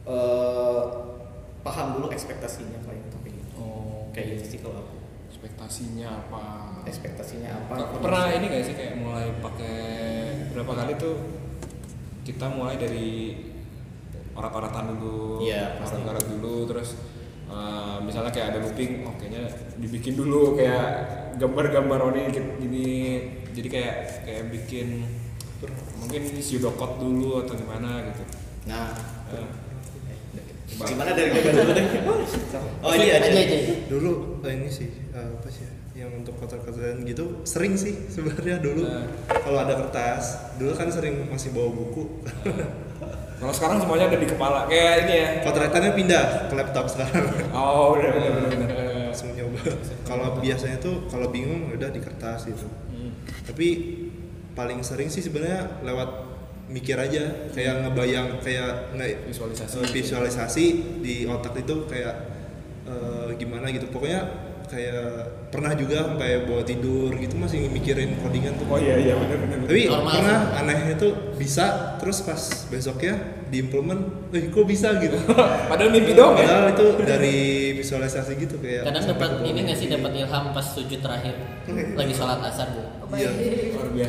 eh 0.05 0.81
paham 1.61 1.87
dulu 1.93 2.07
ekspektasinya 2.09 2.79
klien 2.79 3.03
itu 3.03 3.17
kayak 3.17 3.35
gitu 3.35 3.51
Oh, 3.57 4.07
kayak 4.11 4.27
gitu 4.33 4.43
sih 4.47 4.59
kalau 4.61 4.79
aku. 4.79 4.95
Ekspektasinya 5.27 6.07
apa? 6.09 6.41
ekspektasinya 6.83 7.49
apa? 7.55 7.73
Per- 7.77 8.01
Pernah 8.01 8.25
ini 8.31 8.45
gak 8.47 8.63
sih 8.63 8.73
kayak 8.73 8.93
mulai 8.97 9.27
pakai 9.37 9.75
berapa 10.53 10.71
kali 10.73 10.93
tuh 10.95 11.15
kita 12.23 12.45
mulai 12.51 12.75
dari 12.75 13.39
orat-oratan 14.37 14.93
dulu, 14.93 15.41
Iya, 15.41 15.79
pasti. 15.81 15.97
orat-orat 15.97 16.25
dulu, 16.29 16.55
terus 16.69 16.89
uh, 17.49 17.97
misalnya 18.03 18.29
kayak 18.29 18.53
ada 18.53 18.59
looping, 18.61 19.01
oh 19.07 19.15
kayaknya 19.17 19.49
dibikin 19.81 20.13
dulu 20.13 20.53
kayak 20.53 20.85
gambar-gambar 21.41 21.99
oh 22.03 22.11
ini 22.13 22.29
gini, 22.33 22.87
jadi 23.55 23.67
kayak 23.71 23.95
kayak 24.27 24.43
bikin 24.53 25.07
mungkin 25.97 26.21
pseudocode 26.37 27.01
dulu 27.01 27.41
atau 27.41 27.57
gimana 27.57 28.05
gitu. 28.13 28.23
nah 28.69 28.93
Eh, 30.77 30.85
gimana 30.87 31.11
dari 31.17 31.33
gue 31.33 31.51
dulu 31.51 31.71
deh 31.73 31.85
oh 32.85 32.91
ini 32.93 33.07
aja 33.09 33.27
aja 33.33 33.57
dulu 33.89 34.39
eh, 34.45 34.53
ini 34.55 34.69
sih 34.69 34.87
eh, 35.09 35.25
apa 35.33 35.47
sih 35.49 35.65
ya, 35.65 35.71
yang 35.97 36.13
untuk 36.13 36.37
kotor-kotoran 36.37 37.01
gitu 37.03 37.41
sering 37.41 37.73
sih 37.73 38.05
sebenarnya 38.07 38.61
dulu 38.61 38.85
Nah. 38.85 39.09
kalau 39.33 39.59
ada 39.59 39.73
kertas 39.75 40.53
dulu 40.55 40.71
kan 40.71 40.87
sering 40.87 41.25
masih 41.25 41.49
bawa 41.49 41.73
buku 41.73 42.21
Kalau 43.37 43.53
sekarang 43.53 43.77
semuanya 43.77 44.05
ada 44.07 44.17
di 44.17 44.25
kepala 44.25 44.65
kayak 44.65 44.93
ini 45.03 45.13
ya. 45.15 45.29
kotorannya 45.41 45.93
pindah 45.93 46.23
ke 46.49 46.53
laptop 46.53 46.85
sekarang 46.85 47.25
Oh, 47.51 47.93
benar 47.93 48.13
benar 48.13 48.31
benar. 48.47 48.69
langsung 49.07 49.29
nyoba 49.31 49.61
kalau 50.03 50.37
biasanya 50.37 50.77
tuh 50.77 51.05
kalau 51.05 51.29
bingung 51.29 51.69
udah 51.71 51.89
di 51.89 51.97
kertas 51.97 52.45
gitu 52.45 52.65
Hmm. 52.87 53.13
tapi 53.43 53.67
paling 54.53 54.81
sering 54.81 55.05
sih 55.07 55.21
sebenarnya 55.21 55.81
lewat 55.81 56.09
mikir 56.67 56.93
aja 56.93 57.49
kayak 57.49 57.81
ngebayang 57.83 58.37
kayak 58.39 58.93
nge 58.93 59.29
Visualisasi. 59.29 59.81
visualisasi 59.87 60.65
di 60.99 61.15
otak 61.23 61.57
itu 61.57 61.85
kayak 61.85 62.15
eh, 62.85 63.29
gimana 63.33 63.69
gitu 63.69 63.85
pokoknya 63.87 64.46
kayak 64.67 65.03
pernah 65.47 65.71
juga 65.73 66.03
sampai 66.05 66.43
bawa 66.43 66.61
tidur 66.61 67.15
gitu 67.15 67.35
masih 67.35 67.71
mikirin 67.71 68.19
codingan 68.19 68.53
tuh. 68.55 68.67
Oh 68.67 68.75
iya 68.75 68.99
iya 68.99 69.15
benar 69.15 69.37
benar. 69.39 69.57
tapi 69.63 69.81
Normal 69.87 70.13
pernah 70.13 70.39
anehnya 70.59 70.95
tuh 70.95 71.11
bisa 71.35 71.65
terus 71.97 72.19
pas 72.21 72.39
besoknya 72.67 73.15
diimplement 73.47 74.27
eh 74.31 74.51
kok 74.51 74.67
bisa? 74.67 74.99
gitu. 74.99 75.15
Padahal 75.71 75.89
mimpi 75.89 76.11
dong 76.11 76.35
ya. 76.35 76.43
padahal 76.47 76.65
itu 76.75 76.85
dari 77.01 77.37
visualisasi 77.75 78.31
gitu 78.37 78.55
kayak 78.59 78.87
kadang 78.87 79.03
dapat 79.07 79.29
ini 79.43 79.59
nggak 79.67 79.77
sih 79.79 79.87
dapat 79.87 80.11
ilham 80.15 80.45
pas 80.51 80.65
sujud 80.67 80.99
terakhir? 80.99 81.35
Lagi 81.95 82.13
sholat 82.13 82.39
asar 82.43 82.67
bu. 82.75 82.83
Iya. 83.15 83.31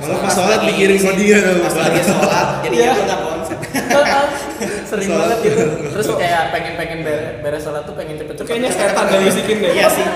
Kalau 0.02 0.16
pas 0.18 0.32
sholat 0.34 0.60
mikirin 0.66 0.98
codingan 0.98 1.42
pas 1.62 1.74
lagi 1.78 2.02
sholat 2.02 2.46
jadi 2.66 2.76
Iya. 2.78 2.90
aku 2.90 3.00
nggak 3.06 3.20
sering 4.90 5.06
Sholat. 5.06 5.20
banget 5.26 5.38
gitu 5.44 5.64
terus 5.90 6.06
kayak 6.14 6.42
pengen 6.50 6.74
pengen 6.74 6.98
beres, 7.38 7.60
sholat 7.60 7.82
tuh 7.82 7.94
pengen 7.94 8.14
Itu 8.14 8.24
cepet-cepet 8.24 8.48
kayaknya 8.48 8.70
setan 8.70 9.04
dari 9.06 9.24
bisikin 9.24 9.56
deh. 9.58 9.70
iya 9.70 9.88
sih 9.88 10.06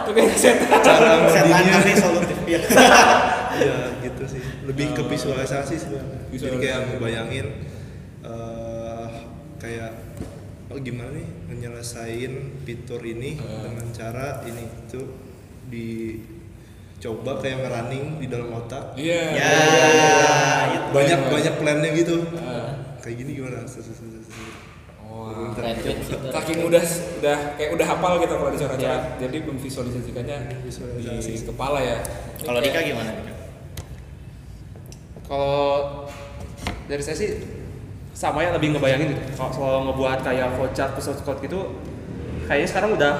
Itu 0.00 0.10
kayaknya 0.12 0.36
setan. 0.36 0.80
cara 0.80 1.10
setan 1.26 1.62
tapi 1.66 1.92
solutif 1.94 2.38
ya 2.44 2.60
Iya 3.56 3.76
gitu 4.00 4.22
sih 4.26 4.40
lebih 4.62 4.92
ke 4.92 5.02
visualisasi 5.02 5.74
sebenarnya 5.74 6.18
jadi 6.30 6.56
kayak 6.56 6.78
ngebayangin 6.90 7.46
eh, 8.20 9.06
kayak 9.56 9.90
oh 10.66 10.78
gimana 10.78 11.10
nih 11.10 11.24
menyelesain 11.46 12.32
fitur 12.62 13.00
ini 13.00 13.34
Eh. 13.34 13.60
dengan 13.62 13.86
cara 13.90 14.44
ini 14.44 14.64
itu 14.66 15.00
dicoba 15.66 17.38
kayak 17.38 17.58
ngerunning 17.60 18.18
di 18.18 18.26
dalam 18.26 18.52
otak 18.52 18.92
Iya. 18.94 19.22
ya 19.32 19.52
itu 20.70 20.86
banyak 20.90 21.20
banyak 21.26 21.54
plannya 21.56 21.90
gitu 21.94 22.16
Eh. 22.34 22.68
Kayak 23.06 23.16
gini 23.22 23.30
gimana 23.38 23.62
itu. 23.62 23.78
Saking 26.34 26.58
udah 26.66 26.82
udah 27.22 27.38
kayak 27.54 27.70
udah 27.78 27.86
hafal 27.86 28.12
gitu 28.18 28.34
kalau 28.34 28.50
dicoret-coret. 28.50 29.02
Jadi 29.22 29.36
memvisualisasikannya 29.46 30.38
Visualisasi. 30.66 31.30
di 31.30 31.46
kepala 31.46 31.78
ya. 31.78 32.02
kalau 32.42 32.58
Dika 32.58 32.82
gimana 32.82 33.14
Kalau 35.30 35.70
dari 36.90 37.02
saya 37.02 37.14
sih 37.14 37.30
sama 38.10 38.42
ya 38.42 38.50
lebih 38.50 38.74
ngebayangin 38.74 39.14
gitu. 39.14 39.22
Kalau 39.38 39.54
soal 39.54 39.76
ngebuat 39.86 40.26
kayak 40.26 40.58
flowchart 40.58 40.98
source 40.98 41.22
code 41.22 41.38
gitu, 41.46 41.78
kayaknya 42.50 42.68
sekarang 42.68 42.90
udah 42.98 43.14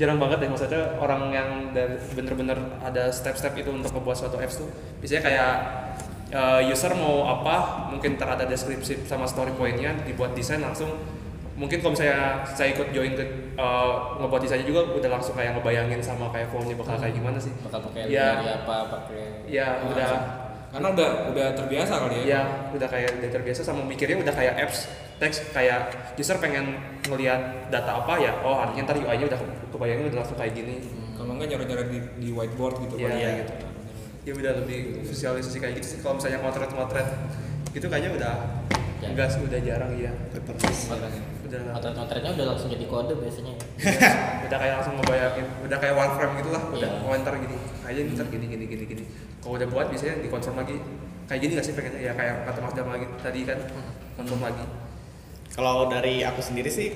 jarang 0.00 0.16
banget 0.16 0.40
deh 0.40 0.48
maksudnya 0.48 0.96
orang 0.96 1.28
yang 1.28 1.48
dari 1.76 2.00
bener-bener 2.16 2.56
ada 2.80 3.12
step-step 3.12 3.52
itu 3.60 3.68
untuk 3.68 3.92
membuat 3.92 4.16
suatu 4.16 4.40
apps 4.40 4.64
tuh 4.64 4.68
biasanya 5.04 5.22
kayak 5.28 5.52
eh, 6.30 6.62
user 6.66 6.92
mau 6.92 7.26
apa 7.28 7.56
mungkin 7.88 8.14
ntar 8.14 8.32
ada 8.32 8.44
deskripsi 8.44 9.04
sama 9.04 9.24
story 9.24 9.50
pointnya 9.52 9.94
dibuat 10.00 10.32
desain 10.32 10.58
langsung 10.58 10.94
mungkin 11.52 11.76
kalau 11.78 11.92
misalnya 11.92 12.40
saya 12.46 12.72
ikut 12.72 12.88
join 12.90 13.12
ke 13.12 13.24
eh, 13.52 13.90
ngebuat 14.16 14.40
desainnya 14.40 14.64
juga 14.64 14.80
udah 14.90 15.10
langsung 15.10 15.34
kayak 15.34 15.54
ngebayangin 15.54 16.00
sama 16.00 16.28
kayak 16.28 16.48
formnya 16.48 16.72
bakal 16.74 16.96
kayak 16.96 17.12
gimana 17.12 17.36
sih 17.36 17.52
bakal 17.60 17.84
pakai 17.84 18.08
Iya. 18.08 18.26
dari 18.34 18.48
apa 18.56 18.76
pakai 18.88 19.22
ya 19.46 19.66
udah 19.84 20.10
Karena 20.70 20.86
udah 20.88 21.10
udah 21.34 21.46
terbiasa 21.52 21.98
kali 21.98 22.18
ya. 22.24 22.38
ya 22.38 22.42
udah 22.70 22.86
kayak 22.86 23.18
udah 23.18 23.26
terbiasa 23.28 23.60
sama 23.60 23.82
mikirnya 23.82 24.22
udah 24.22 24.30
kayak 24.30 24.54
apps 24.56 24.86
teks 25.18 25.50
kayak 25.50 25.90
user 26.14 26.38
pengen 26.38 26.78
ngelihat 27.04 27.42
data 27.68 27.98
apa 27.98 28.14
ya 28.16 28.38
oh 28.40 28.54
artinya 28.54 28.86
ntar 28.86 28.96
UI-nya 28.96 29.26
udah 29.26 29.38
kebayangnya 29.68 30.06
udah 30.08 30.18
langsung 30.22 30.38
kayak 30.38 30.54
gini 30.54 30.78
Kalau 31.12 31.34
enggak 31.34 31.50
nyoret-nyoret 31.50 31.88
di, 31.90 31.98
di 32.16 32.28
whiteboard 32.30 32.80
gitu 32.80 32.94
Iya, 32.96 33.04
Pak. 33.04 33.18
iya, 33.18 33.28
gitu. 33.42 33.52
Ya 34.20 34.32
udah 34.32 34.52
lebih 34.60 35.00
visualisasi 35.02 35.58
kayak 35.58 35.80
gitu 35.80 35.86
sih. 35.86 35.98
Kalau 36.00 36.20
misalnya 36.20 36.40
motret-motret 36.40 37.08
gitu 37.70 37.86
kayaknya 37.86 38.12
udah 38.16 38.34
Ya. 39.00 39.08
enggak 39.16 39.32
sih 39.32 39.40
udah 39.40 39.56
jarang 39.64 39.96
Paperless. 40.28 40.92
udah. 41.48 41.72
Motret-motretnya 41.72 42.30
udah 42.36 42.46
langsung 42.52 42.68
jadi 42.68 42.84
kode 42.84 43.16
biasanya. 43.16 43.56
udah 44.46 44.58
kayak 44.60 44.74
langsung 44.76 44.94
ngebayangin 45.00 45.46
udah 45.64 45.78
kayak 45.80 45.94
warframe 45.96 46.34
gitu 46.36 46.50
lah 46.52 46.62
udah 46.68 46.84
Iya. 46.84 47.00
komentar 47.00 47.32
gini. 47.40 47.56
Kayaknya 47.80 48.12
ntar 48.12 48.26
gini 48.28 48.44
gini 48.46 48.64
gini 48.68 48.84
gini. 48.84 49.04
Kalau 49.40 49.56
udah 49.56 49.68
buat 49.72 49.86
biasanya 49.88 50.20
dikonfirm 50.20 50.56
lagi. 50.60 50.76
Kayak 51.24 51.40
gini 51.40 51.52
gak 51.56 51.64
sih 51.64 51.72
pengennya 51.72 52.00
ya 52.02 52.12
kayak 52.12 52.34
kata 52.44 52.58
Mas 52.60 52.74
Dam 52.76 52.88
lagi 52.92 53.06
tadi 53.18 53.40
kan 53.48 53.58
konfirm 54.20 54.40
lagi. 54.44 54.64
Kalau 55.50 55.88
dari 55.88 56.14
aku 56.20 56.40
sendiri 56.44 56.68
sih 56.68 56.88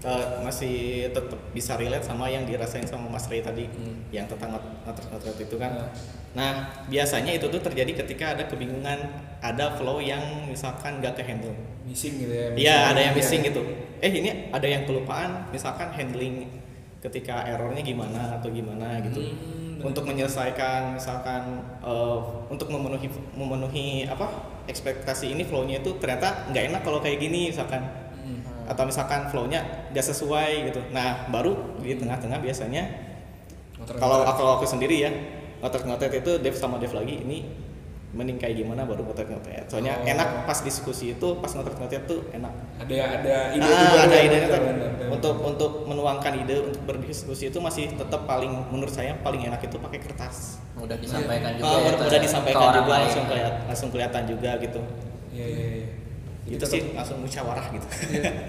eh, 0.00 0.26
masih 0.40 0.76
tetap 1.10 1.38
bisa 1.50 1.74
relate 1.74 2.02
sama 2.02 2.26
yang 2.26 2.44
dirasain 2.44 2.84
sama 2.84 3.08
Mas 3.08 3.26
Ray 3.26 3.40
tadi 3.40 3.66
yang 4.10 4.24
tentang 4.24 4.54
notret-notret 4.84 5.38
itu 5.40 5.56
kan. 5.56 5.90
Nah 6.32 6.52
biasanya 6.86 7.34
itu 7.34 7.48
tuh 7.48 7.58
terjadi 7.58 8.04
ketika 8.04 8.38
ada 8.38 8.46
kebingungan, 8.46 8.98
ada 9.40 9.74
flow 9.74 9.98
yang 9.98 10.22
misalkan 10.46 11.00
nggak 11.00 11.14
ke 11.14 11.22
handle. 11.22 11.54
missing 11.82 12.20
gitu 12.20 12.28
ya 12.30 12.52
Iya 12.52 12.76
ada 12.92 13.00
yang 13.00 13.14
Iya. 13.16 13.20
missing 13.24 13.40
gitu. 13.42 13.62
Eh 13.98 14.12
ini 14.12 14.52
ada 14.52 14.68
yang 14.68 14.84
kelupaan, 14.84 15.48
misalkan 15.48 15.88
handling 15.90 16.44
ketika 17.00 17.48
errornya 17.48 17.80
gimana 17.80 18.36
atau 18.36 18.50
gimana 18.50 19.00
gitu. 19.00 19.22
untuk 19.78 20.02
menyelesaikan 20.04 20.98
misalkan 20.98 21.62
eh, 21.80 22.18
untuk 22.50 22.66
memenuhi 22.68 23.06
memenuhi 23.32 24.04
apa 24.04 24.26
ekspektasi 24.66 25.30
ini 25.32 25.46
flow-nya 25.46 25.78
itu 25.80 25.94
ternyata 25.96 26.50
nggak 26.50 26.64
enak 26.74 26.82
kalau 26.82 26.98
kayak 26.98 27.22
gini 27.22 27.48
misalkan 27.48 27.86
atau 28.68 28.84
misalkan 28.84 29.26
flow-nya 29.26 29.60
nggak 29.90 30.04
sesuai 30.04 30.68
gitu. 30.68 30.80
Nah 30.92 31.26
baru 31.28 31.80
di 31.80 31.96
tengah-tengah 31.96 32.38
biasanya 32.38 32.84
kalau 33.96 34.26
kalau 34.26 34.50
aku 34.56 34.66
sendiri 34.66 35.00
ya 35.00 35.10
ngotot-ngotot 35.58 36.12
itu 36.12 36.32
dev 36.38 36.52
sama 36.52 36.76
dev 36.76 36.92
lagi 36.92 37.18
ini 37.18 37.46
mending 38.08 38.40
kayak 38.40 38.56
gimana 38.56 38.82
baru 38.82 39.04
ngotot-ngotot 39.04 39.68
soalnya 39.68 39.92
Oh. 39.94 40.08
enak 40.08 40.28
pas 40.44 40.58
diskusi 40.58 41.12
itu 41.12 41.28
pas 41.36 41.50
ngotot-ngotot 41.50 42.02
tuh 42.04 42.20
enak 42.30 42.50
ada 42.80 42.94
ada 43.14 43.36
ide 43.52 43.60
Ah, 43.62 43.80
juga 43.84 44.00
ada 44.02 44.16
ya, 44.16 44.22
ide 44.24 44.38
kan 44.42 44.60
benar. 44.64 44.90
untuk 45.10 45.34
untuk 45.38 45.72
menuangkan 45.84 46.32
ide 46.38 46.56
untuk 46.64 46.82
berdiskusi 46.84 47.48
itu 47.48 47.58
masih 47.58 47.92
tetap 47.92 48.24
paling 48.24 48.48
menurut 48.72 48.88
saya 48.88 49.12
paling 49.18 49.44
enak 49.44 49.60
itu 49.60 49.76
pakai 49.76 50.00
kertas 50.00 50.56
Udah 50.74 50.94
disampaikan 50.94 51.52
juga. 51.52 51.66
Ah, 51.66 51.74
ya, 51.76 51.90
udah, 51.92 52.20
disampaikan 52.22 52.66
juga 52.72 52.92
langsung 52.96 53.24
kelihatan 53.26 53.54
langsung 53.66 53.88
kelihatan 53.90 54.22
juga 54.24 54.50
gitu 54.56 54.80
Iya 55.28 55.46
iya 55.46 55.66
iya. 55.76 55.87
Itu 56.48 56.56
tetap- 56.56 56.72
sih 56.72 56.82
langsung 56.92 57.20
musyawarah 57.20 57.66
gitu 57.68 57.86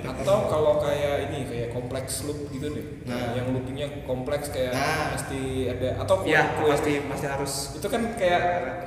Atau 0.04 0.38
kalau 0.48 0.80
kayak 0.80 1.28
ini 1.28 1.44
kayak 1.44 1.70
kompleks 1.70 2.24
loop 2.24 2.48
gitu 2.50 2.72
deh. 2.72 2.86
Nah. 3.04 3.34
yang 3.34 3.52
loopingnya 3.52 3.88
kompleks 4.04 4.50
kayak 4.50 4.72
Nah. 4.72 5.12
mesti 5.12 5.42
ada 5.68 6.00
atau 6.00 6.16
kue, 6.20 6.30
iya 6.30 6.56
kue- 6.56 6.72
pasti 6.72 7.04
pasti 7.04 7.26
harus 7.26 7.54
itu 7.76 7.86
kan 7.86 8.02
kayak 8.16 8.42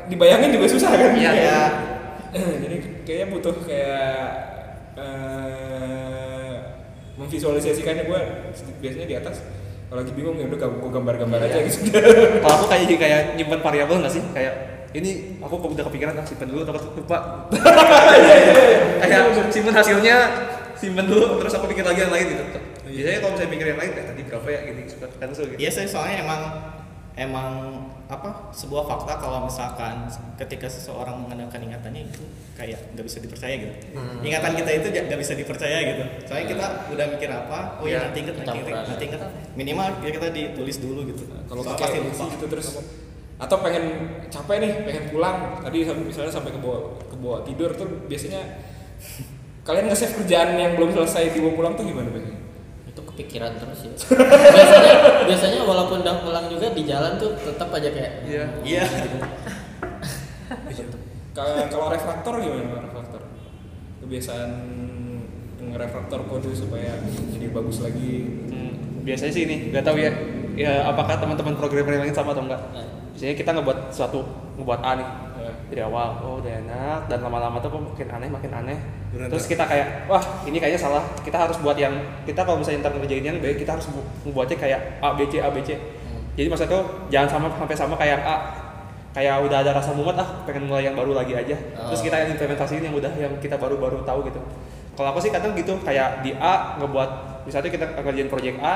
dibayangin 0.08 0.50
juga 0.50 0.66
susah 0.66 0.90
kan? 0.90 1.12
Iya, 1.12 1.30
iya. 1.34 1.60
Jadi 2.62 2.76
kayaknya 3.02 3.26
butuh 3.28 3.54
kayak 3.62 4.16
eh 4.94 6.54
memvisualisasikannya 7.14 8.04
gue 8.04 8.20
biasanya 8.78 9.06
di 9.06 9.16
atas 9.16 9.44
kalau 9.86 10.00
lagi 10.00 10.12
bingung 10.12 10.36
ya 10.36 10.48
udah 10.48 10.56
gue 10.58 10.90
gambar-gambar 10.90 11.38
aja 11.42 11.60
Iya. 11.60 11.68
gitu. 11.68 11.92
kalau 12.40 12.54
aku 12.56 12.66
kayak 12.66 12.96
kayak 12.96 13.20
nyimpen 13.36 13.60
variabel 13.60 14.00
nggak 14.00 14.08
sih 14.10 14.24
kayak 14.32 14.71
ini 14.92 15.40
aku 15.40 15.54
kok 15.56 15.70
udah 15.72 15.84
kepikiran 15.88 16.14
ah 16.20 16.24
simpen 16.24 16.48
dulu 16.52 16.62
takut 16.68 16.92
lupa. 16.96 17.48
Kayak 19.00 19.36
simpen 19.48 19.74
hasilnya 19.74 20.16
simpen 20.76 21.06
dulu 21.08 21.40
terus 21.40 21.52
aku 21.56 21.66
pikir 21.72 21.84
lagi 21.84 22.04
yang 22.04 22.12
lain 22.12 22.26
gitu. 22.32 22.44
Biasanya 22.92 23.18
kalau 23.24 23.32
misalnya 23.32 23.50
mikir 23.56 23.66
yang 23.72 23.80
lain 23.80 23.90
eh 23.96 24.04
tadi 24.04 24.20
berapa 24.28 24.48
ya 24.52 24.60
gini 24.68 24.82
suka 24.84 25.06
cancel 25.16 25.44
gitu. 25.48 25.58
Iya 25.60 25.70
sih 25.72 25.88
soalnya 25.88 26.16
emang 26.28 26.40
emang 27.12 27.48
apa 28.08 28.52
sebuah 28.52 28.84
fakta 28.84 29.16
kalau 29.20 29.48
misalkan 29.48 30.08
ketika 30.36 30.68
seseorang 30.68 31.16
mengandalkan 31.24 31.64
ingatannya 31.64 32.08
itu 32.08 32.24
kayak 32.52 32.92
nggak 32.92 33.04
bisa 33.08 33.18
dipercaya 33.24 33.54
gitu. 33.64 33.72
Ingatan 34.20 34.52
kita 34.60 34.70
itu 34.76 34.86
nggak 34.92 35.20
bisa 35.20 35.32
dipercaya 35.32 35.78
gitu. 35.88 36.02
Soalnya 36.28 36.46
kita 36.52 36.66
udah 36.92 37.06
mikir 37.16 37.30
apa 37.32 37.80
oh 37.80 37.88
Iya, 37.88 37.96
ya 37.96 37.98
nanti 38.12 38.18
inget 38.28 38.34
nanti 38.44 38.58
inget 38.60 38.76
nanti 38.76 39.04
inget 39.08 39.22
minimal 39.56 39.86
ya 40.04 40.10
kita 40.12 40.28
ditulis 40.28 40.76
dulu 40.84 41.00
gitu. 41.08 41.22
Kalau 41.48 41.62
pasti 41.64 41.96
lupa. 41.96 42.24
Gitu 42.28 42.44
terus 42.44 42.68
atau 43.42 43.58
pengen 43.58 43.84
capek 44.30 44.56
nih 44.58 44.72
pengen 44.82 45.04
pulang 45.10 45.58
tadi 45.58 45.82
misalnya 45.82 46.30
sampai 46.30 46.54
ke 46.54 46.60
bawah 46.62 46.80
ke 47.02 47.16
bawah 47.18 47.42
tidur 47.42 47.74
tuh 47.74 48.06
biasanya 48.06 48.38
kalian 49.66 49.90
nge-save 49.90 50.14
kerjaan 50.16 50.54
yang 50.54 50.72
belum 50.74 50.90
selesai 50.92 51.30
dibawa 51.30 51.52
pulang 51.52 51.74
tuh 51.74 51.82
gimana 51.82 52.06
biasanya? 52.08 52.38
itu 52.86 53.00
kepikiran 53.02 53.52
terus 53.56 53.80
ya 53.82 53.92
biasanya 54.52 54.94
biasanya 55.26 55.60
walaupun 55.62 56.00
udah 56.00 56.16
pulang 56.20 56.46
juga 56.46 56.70
di 56.70 56.82
jalan 56.84 57.16
tuh 57.16 57.34
tetap 57.36 57.68
aja 57.72 57.88
kayak 57.88 58.12
Iya. 58.22 58.44
iya 58.62 58.84
Ka- 61.32 61.64
Kalau 61.66 61.88
refraktor 61.88 62.34
gimana 62.38 62.84
refraktor? 62.84 63.22
Kebiasaan 63.98 64.50
ngerefraktor 65.62 66.28
kode 66.28 66.52
supaya 66.52 67.00
jadi 67.32 67.48
bagus 67.48 67.80
lagi. 67.80 68.44
Hmm, 68.52 69.00
biasanya 69.00 69.32
sih 69.32 69.42
ini 69.48 69.72
nggak 69.72 69.80
tahu 69.80 69.96
ya 69.96 70.12
ya 70.54 70.86
apakah 70.86 71.16
teman-teman 71.16 71.54
programmer 71.54 71.92
yang 71.92 72.04
lain 72.04 72.14
sama 72.14 72.32
atau 72.32 72.44
enggak? 72.44 72.60
Nah. 72.70 72.86
biasanya 73.12 73.36
kita 73.36 73.50
ngebuat 73.52 73.78
suatu 73.88 74.20
ngebuat 74.56 74.80
A 74.80 74.92
nih. 74.96 75.08
Ya. 75.42 75.50
dari 75.68 75.82
awal 75.82 76.22
oh 76.22 76.38
udah 76.38 76.52
enak 76.54 77.00
dan 77.08 77.18
lama-lama 77.18 77.58
tuh 77.58 77.66
kok 77.68 77.82
makin 77.82 78.08
aneh 78.08 78.28
makin 78.30 78.52
aneh. 78.52 78.78
Terus 79.10 79.44
kita 79.44 79.64
kayak 79.64 80.06
wah 80.06 80.22
ini 80.44 80.56
kayaknya 80.56 80.78
salah. 80.78 81.02
Kita 81.18 81.34
harus 81.34 81.58
buat 81.58 81.74
yang 81.74 81.92
kita 82.22 82.40
kalau 82.40 82.62
misalnya 82.62 82.86
ntar 82.86 82.94
ngerjain 82.94 83.20
yang 83.22 83.36
B 83.36 83.52
kita 83.54 83.74
harus 83.74 83.90
bu- 83.90 84.06
ngebuatnya 84.22 84.56
kayak 84.56 84.80
A 85.00 85.12
B 85.12 85.26
C 85.26 85.38
A 85.38 85.50
B 85.50 85.58
C. 85.60 85.74
Jadi 86.32 86.46
maksudnya 86.46 86.72
tuh 86.72 86.82
jangan 87.08 87.28
sama 87.28 87.46
sampai 87.52 87.76
sama 87.76 87.94
kayak 87.96 88.22
A. 88.22 88.36
Kayak 89.12 89.44
udah 89.44 89.58
ada 89.60 89.76
rasa 89.76 89.92
mumet 89.92 90.16
ah 90.16 90.28
pengen 90.48 90.64
mulai 90.64 90.86
yang 90.86 90.96
baru 90.96 91.12
lagi 91.12 91.34
aja. 91.34 91.52
Terus 91.58 92.00
Oh. 92.00 92.04
kita 92.06 92.16
yang 92.16 92.30
implementasiin 92.32 92.82
yang 92.82 92.94
udah 92.94 93.12
yang 93.12 93.32
kita 93.38 93.58
baru-baru 93.58 94.00
tahu 94.06 94.24
gitu. 94.24 94.40
Kalau 94.92 95.08
aku 95.10 95.20
sih 95.20 95.28
kadang 95.28 95.52
gitu 95.52 95.76
kayak 95.82 96.22
di 96.22 96.32
A 96.32 96.78
ngebuat 96.78 97.10
misalnya 97.44 97.68
kita 97.68 97.86
ngerjain 97.98 98.30
project 98.30 98.56
A 98.62 98.74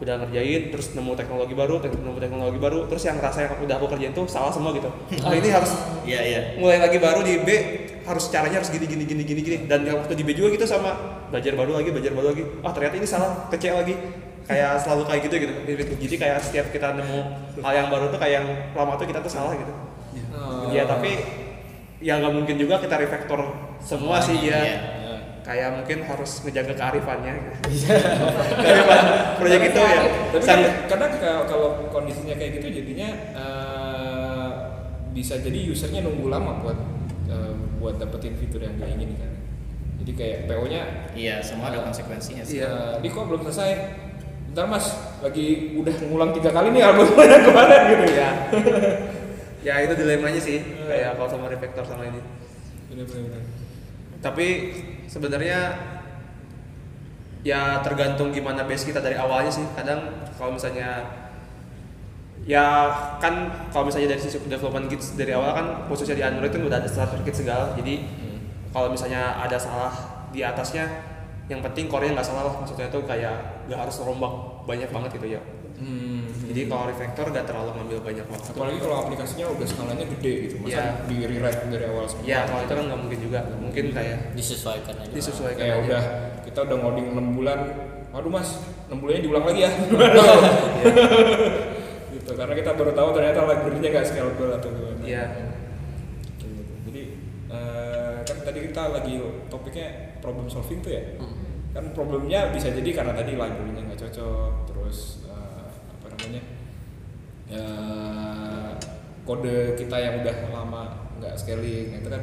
udah 0.00 0.14
ngerjain 0.24 0.72
terus 0.72 0.96
nemu 0.96 1.12
teknologi 1.12 1.52
baru 1.52 1.76
nemu 1.84 2.16
teknologi 2.16 2.56
baru 2.56 2.88
terus 2.88 3.04
yang 3.04 3.20
rasa 3.20 3.44
yang 3.44 3.52
udah 3.60 3.76
aku 3.76 3.86
kerjain 3.92 4.16
tuh 4.16 4.24
salah 4.24 4.48
semua 4.48 4.72
gitu. 4.72 4.88
Oh 5.20 5.32
ini 5.36 5.48
harus 5.52 5.76
iya 6.08 6.20
iya. 6.24 6.40
mulai 6.56 6.80
lagi 6.80 6.96
baru 6.96 7.20
di 7.20 7.44
B 7.44 7.48
harus 8.08 8.32
caranya 8.32 8.64
harus 8.64 8.72
gini 8.72 8.88
gini 8.88 9.04
gini 9.04 9.22
gini 9.28 9.40
gini. 9.44 9.58
Dan 9.68 9.84
waktu 9.84 10.16
di 10.16 10.24
B 10.24 10.32
juga 10.32 10.56
gitu 10.56 10.64
sama 10.64 10.96
belajar 11.28 11.52
baru 11.52 11.76
lagi 11.76 11.92
belajar 11.92 12.12
baru 12.16 12.26
lagi. 12.32 12.42
Ah 12.64 12.72
ternyata 12.72 12.96
ini 12.96 13.08
salah 13.08 13.30
kecil 13.52 13.76
lagi. 13.76 13.94
Kayak 14.48 14.82
selalu 14.82 15.02
kayak 15.06 15.20
gitu 15.28 15.34
gitu. 15.46 15.54
Jadi 16.00 16.16
kayak 16.16 16.38
setiap 16.42 16.66
kita 16.72 16.96
nemu 16.96 17.18
hal 17.60 17.72
yang 17.76 17.88
baru 17.92 18.08
tuh 18.08 18.18
kayak 18.18 18.34
yang 18.40 18.46
lama 18.72 18.96
tuh 18.96 19.04
kita 19.04 19.20
tuh 19.20 19.30
salah 19.30 19.52
gitu. 19.52 19.70
Oh. 20.30 20.70
ya 20.72 20.86
tapi 20.86 21.18
ya 22.00 22.16
nggak 22.16 22.32
mungkin 22.32 22.56
juga 22.56 22.80
kita 22.80 22.96
refactor 22.96 23.40
semua 23.78 24.18
sih 24.18 24.48
ya 24.48 24.58
Iya. 24.64 24.76
Kayak 25.50 25.68
mungkin 25.74 25.98
harus 26.06 26.46
ngejaga 26.46 26.74
kearifannya 26.78 27.32
gitu. 27.66 27.90
kearifan 28.62 29.02
proyek 29.34 29.60
itu 29.66 29.80
ya 29.80 29.98
Tapi 30.30 30.44
Sang- 30.46 30.62
kan 30.62 30.72
kadang 30.86 31.12
kalau- 31.18 31.90
kondisinya 31.90 32.38
kayak 32.38 32.62
gitu 32.62 32.70
jadinya 32.72 33.08
eh, 33.34 34.48
bisa 35.10 35.34
jadi 35.36 35.66
usernya 35.66 36.06
nunggu 36.06 36.30
lama 36.30 36.62
buat 36.62 36.78
eh, 37.26 37.52
buat 37.82 37.98
dapetin 37.98 38.38
fitur 38.38 38.62
yang 38.62 38.78
dia 38.78 38.86
inginkan. 38.88 39.42
Jadi 39.98 40.12
kayak 40.14 40.38
PO-nya 40.46 40.82
iya 41.12 41.42
semua 41.42 41.68
ada 41.68 41.82
konsekuensinya 41.82 42.40
sih 42.40 42.62
Iya, 42.62 42.96
ini 42.96 43.10
kok 43.10 43.26
belum 43.26 43.42
selesai. 43.42 43.70
Bentar 44.46 44.66
mas, 44.66 44.86
lagi 45.18 45.74
udah 45.74 45.94
ngulang 46.06 46.30
tiga 46.32 46.50
kali 46.50 46.70
nih 46.70 46.82
albumnya 46.82 47.38
kemarin 47.46 47.80
gitu 47.88 48.06
ya. 48.06 48.14
ya 48.18 48.30
ya 49.66 49.74
itu 49.82 49.94
dilemanya 49.94 50.38
sih 50.38 50.58
kayak 50.80 51.14
kalau 51.14 51.26
sama 51.26 51.46
refactor 51.46 51.82
sama 51.84 52.06
ini 52.06 52.18
Bener-bener. 52.86 53.42
tapi 54.18 54.46
sebenarnya 55.10 55.74
ya 57.42 57.82
tergantung 57.82 58.30
gimana 58.30 58.62
base 58.62 58.86
kita 58.86 59.02
dari 59.02 59.18
awalnya 59.18 59.50
sih. 59.50 59.66
Kadang 59.74 60.30
kalau 60.38 60.54
misalnya 60.54 61.02
ya 62.46 62.88
kan 63.18 63.50
kalau 63.74 63.90
misalnya 63.90 64.14
dari 64.14 64.22
sisi 64.22 64.38
development 64.38 64.86
kits 64.86 65.18
dari 65.18 65.34
awal 65.34 65.50
kan 65.52 65.66
khususnya 65.90 66.14
di 66.14 66.24
Android 66.24 66.54
kan 66.54 66.62
udah 66.62 66.78
ada 66.78 66.88
starter 66.88 67.18
kit 67.26 67.34
segala. 67.34 67.74
Jadi 67.74 68.06
kalau 68.70 68.86
misalnya 68.94 69.34
ada 69.42 69.58
salah 69.58 69.92
di 70.30 70.46
atasnya 70.46 70.86
yang 71.50 71.58
penting 71.66 71.90
core-nya 71.90 72.14
nggak 72.14 72.28
salah 72.30 72.46
lah. 72.46 72.54
Maksudnya 72.62 72.86
tuh 72.86 73.02
kayak 73.02 73.66
nggak 73.66 73.80
harus 73.82 73.98
rombak 74.06 74.64
banyak 74.70 74.86
banget 74.94 75.18
gitu 75.18 75.34
ya 75.34 75.42
Hmm. 75.80 76.28
jadi 76.44 76.68
kalau 76.68 76.84
refactor 76.86 77.26
nggak 77.26 77.46
terlalu 77.48 77.70
ngambil 77.72 77.98
banyak 78.04 78.26
waktu 78.28 78.48
Apalagi 78.52 78.78
kalau 78.78 78.96
aplikasinya 79.00 79.46
udah 79.48 79.64
skalanya 79.64 80.04
gede 80.04 80.32
gitu, 80.44 80.54
masa 80.60 80.76
Iya. 80.76 80.84
di 81.08 81.16
rewrite 81.24 81.62
dari 81.66 81.84
awal 81.88 82.04
semua. 82.04 82.24
ya 82.26 82.44
kalau 82.44 82.60
itu 82.60 82.72
kan 82.74 82.84
nggak 82.84 83.00
mungkin 83.00 83.18
juga 83.18 83.38
mungkin 83.56 83.84
kayak 83.90 84.18
disesuaikan 84.32 84.94
aja 84.94 85.08
disesuaikan 85.10 85.56
Kayak 85.58 85.76
aja. 85.76 85.84
udah 85.88 86.02
kita 86.44 86.58
udah 86.62 86.76
ngoding 86.78 87.06
6 87.10 87.32
bulan, 87.32 87.58
aduh 88.10 88.28
mas, 88.28 88.48
6 88.86 88.98
bulannya 88.98 89.22
diulang 89.22 89.44
lagi 89.46 89.60
ya. 89.62 89.70
gitu, 92.12 92.30
karena 92.34 92.54
kita 92.54 92.70
baru 92.74 92.92
tahu 92.92 93.08
ternyata 93.12 93.38
library-nya 93.42 93.88
nggak 93.90 94.06
scalable 94.06 94.50
atau 94.52 94.68
gimana. 94.68 95.00
Iya. 95.00 95.24
Gitu. 96.36 96.46
Jadi 96.86 97.02
eh, 97.48 98.16
kan 98.20 98.36
tadi 98.42 98.58
kita 98.66 98.82
lagi 98.90 99.14
topiknya 99.46 99.88
problem 100.18 100.46
solving 100.46 100.80
tuh 100.80 100.92
ya. 100.92 101.02
Kan 101.70 101.94
problemnya 101.94 102.50
bisa 102.50 102.68
jadi 102.68 102.90
karena 102.92 103.14
tadi 103.14 103.32
library-nya 103.32 103.82
nggak 103.86 104.00
cocok, 104.00 104.52
terus 104.66 105.22
eh? 105.24 105.29
Ya, 107.50 107.66
kode 109.22 109.74
kita 109.74 109.96
yang 109.96 110.22
udah 110.22 110.34
lama 110.48 110.82
nggak 111.18 111.34
scaling 111.34 111.86
nah, 111.90 111.98
itu 111.98 112.08
kan 112.08 112.22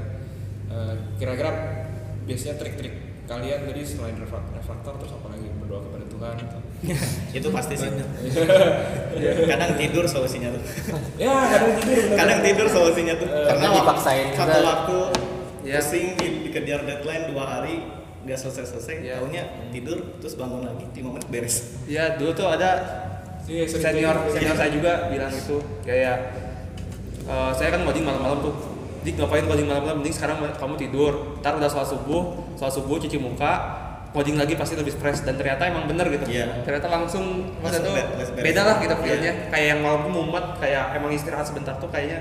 eh, 0.68 0.94
kira-kira 1.16 1.52
biasanya 2.24 2.56
trik-trik 2.56 2.96
kalian 3.28 3.68
tadi 3.68 3.84
selain 3.84 4.16
refrak- 4.16 4.56
refraktor 4.56 4.96
terus 4.96 5.12
apa 5.12 5.28
lagi? 5.30 5.52
Berdoa 5.54 5.84
kepada 5.84 6.06
Tuhan 6.08 6.36
atau? 6.40 6.62
Itu 7.38 7.48
pasti 7.52 7.76
sih. 7.76 7.92
Kadang 9.52 9.76
tidur 9.76 10.08
solusinya 10.08 10.48
tuh. 10.50 10.63
Ya 11.20 11.36
kadang 11.50 11.76
tidur 11.76 12.04
kadang 12.16 12.40
tidur 12.40 12.68
solusinya 12.70 13.13
tuh. 13.20 13.28
Eh, 13.28 13.46
karena 13.46 13.68
dipaksain 13.76 14.28
satu 14.32 14.48
juga. 14.48 14.63
waktu 14.63 14.98
Ya. 15.68 15.84
pusing 15.84 16.16
di- 16.16 16.48
dikejar 16.48 16.88
deadline 16.88 17.28
dua 17.28 17.44
hari 17.44 17.84
nggak 18.24 18.40
selesai 18.40 18.63
selesai 18.72 18.96
Ya. 19.04 19.20
tahunya 19.20 19.44
tidur 19.76 19.98
terus 20.24 20.40
bangun 20.40 20.63
lagi 20.63 20.88
di 20.88 21.02
momen 21.04 21.20
beres. 21.28 21.84
Ya 21.84 22.16
dulu 22.16 22.32
tuh 22.32 22.48
ada 22.48 22.70
Iya, 23.48 23.64
senior 23.64 24.12
kayak 24.12 24.28
gitu. 24.28 24.36
senior 24.36 24.56
saya 24.60 24.72
juga 24.76 24.92
bilang 25.08 25.32
itu 25.32 25.58
kayak 25.88 26.18
eh, 27.24 27.52
saya 27.56 27.70
kan 27.72 27.80
ngoding 27.88 28.04
malam-malam 28.04 28.40
tuh. 28.44 28.56
Di 29.08 29.16
ngapain 29.16 29.48
ngoding 29.48 29.68
malam-malam? 29.72 30.04
Mending 30.04 30.12
sekarang 30.12 30.44
kamu 30.60 30.76
tidur. 30.76 31.40
Ntar 31.40 31.56
udah 31.56 31.70
sholat 31.72 31.88
subuh 31.88 32.24
sholat 32.60 32.74
subuh 32.76 33.00
cuci 33.00 33.16
muka 33.16 33.52
ngoding 34.12 34.36
lagi 34.36 34.60
pasti 34.60 34.76
lebih 34.76 34.92
fresh. 35.00 35.24
Dan 35.24 35.40
ternyata 35.40 35.64
emang 35.64 35.88
bener 35.88 36.12
gitu. 36.12 36.28
Iya. 36.28 36.60
ternyata 36.68 36.92
langsung 36.92 37.56
maksudnya 37.64 37.88
tuh 37.88 37.96
beda 38.36 38.62
lah 38.68 38.76
gitu 38.84 38.96
Iya. 38.96 39.04
feelnya 39.04 39.32
kayak 39.48 39.68
yang 39.72 39.80
malam 39.80 40.00
tuh 40.04 40.12
mumet 40.12 40.46
kayak 40.60 40.84
emang 41.00 41.12
istirahat 41.16 41.48
sebentar 41.48 41.76
tuh 41.80 41.88
kayaknya 41.88 42.20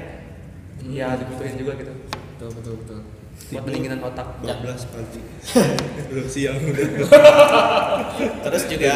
ya 0.86 1.18
dibutuhin 1.18 1.58
juga 1.58 1.74
gitu. 1.74 1.90
Betul 2.38 2.50
betul 2.54 2.74
betul 2.86 3.15
buat 3.46 3.62
pendinginan 3.62 4.00
otak. 4.02 4.26
12 4.42 4.58
pagi. 4.90 5.20
Belum 6.10 6.26
siang. 6.26 6.58
Udah 6.58 6.88
terus 8.42 8.62
juga 8.66 8.94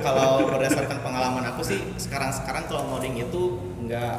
kalau 0.00 0.48
berdasarkan 0.48 0.98
pengalaman 1.00 1.44
aku 1.46 1.62
sih 1.62 1.78
sekarang 1.96 2.32
sekarang 2.32 2.64
kalau 2.66 2.88
ngoding 2.88 3.14
itu 3.18 3.42
nggak 3.82 4.16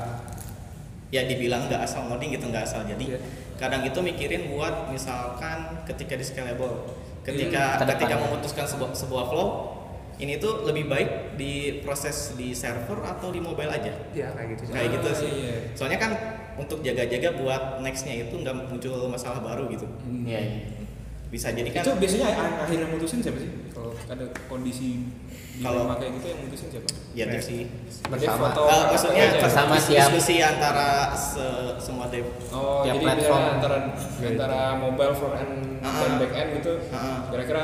ya 1.10 1.26
dibilang 1.26 1.68
nggak 1.68 1.84
asal 1.84 2.08
ngoding 2.08 2.32
gitu 2.32 2.48
nggak 2.48 2.64
asal 2.64 2.82
jadi. 2.84 3.18
Iya. 3.18 3.20
kadang 3.54 3.86
itu 3.86 3.96
mikirin 3.96 4.50
buat 4.50 4.90
misalkan 4.90 5.86
ketika 5.86 6.18
di 6.18 6.26
scalable 6.26 6.90
ketika 7.22 7.78
ke 7.80 7.86
ketika 7.86 8.16
memutuskan 8.18 8.66
sebuah 8.66 8.92
sebuah 8.92 9.30
flow 9.30 9.50
ini 10.18 10.36
tuh 10.36 10.66
lebih 10.66 10.90
baik 10.90 11.10
di 11.36 11.80
proses 11.80 12.34
di 12.34 12.52
server 12.52 13.02
atau 13.02 13.30
di 13.30 13.40
mobile 13.40 13.70
aja? 13.70 13.94
Ya 14.12 14.30
kayak 14.32 14.58
gitu 14.58 14.62
sih. 14.68 14.74
Kayak 14.74 14.90
gitu 14.94 15.08
Ah, 15.08 15.16
sih 15.16 15.32
iya. 15.44 15.56
soalnya 15.74 16.00
kan 16.02 16.12
untuk 16.56 16.80
jaga-jaga 16.80 17.34
buat 17.36 17.64
nextnya 17.80 18.24
itu 18.24 18.36
nggak 18.36 18.56
muncul 18.68 19.08
masalah 19.08 19.40
baru 19.40 19.66
gitu 19.68 19.86
Iya. 20.24 20.40
iya. 20.40 20.58
bisa 21.28 21.50
jadi 21.50 21.66
kan 21.68 21.82
itu 21.82 21.94
biasanya 21.98 22.28
yang 22.30 22.54
akhirnya 22.60 22.88
mutusin 22.88 23.18
siapa 23.20 23.38
sih 23.38 23.50
kalau 23.70 23.90
ada 24.06 24.22
kondisi 24.46 25.02
Kalau- 25.56 25.86
kayak 25.92 26.14
gitu 26.18 26.28
yang 26.30 26.40
mutusin 26.46 26.68
siapa 26.70 26.88
ya 27.12 27.26
dev 27.28 27.42
sih 27.42 27.66
Bersama. 28.04 28.50
foto 28.50 28.62
Eh, 28.64 28.84
maksudnya 28.88 29.24
aja. 29.28 29.40
bersama 29.42 29.74
siap. 29.76 30.10
diskusi 30.10 30.36
antara 30.40 30.90
se- 31.12 31.74
semua 31.80 32.06
dev 32.08 32.26
Oh, 32.50 32.82
Tiap 32.82 32.94
jadi 32.96 33.06
platform. 33.08 33.44
antara 33.52 33.78
antara 34.20 34.62
mobile 34.76 35.14
front 35.14 35.36
end 35.36 35.54
dan 35.80 35.90
Ah. 35.90 36.18
back 36.18 36.34
end 36.34 36.50
gitu. 36.56 36.74
Ah. 36.90 37.26
Kira-kira 37.28 37.64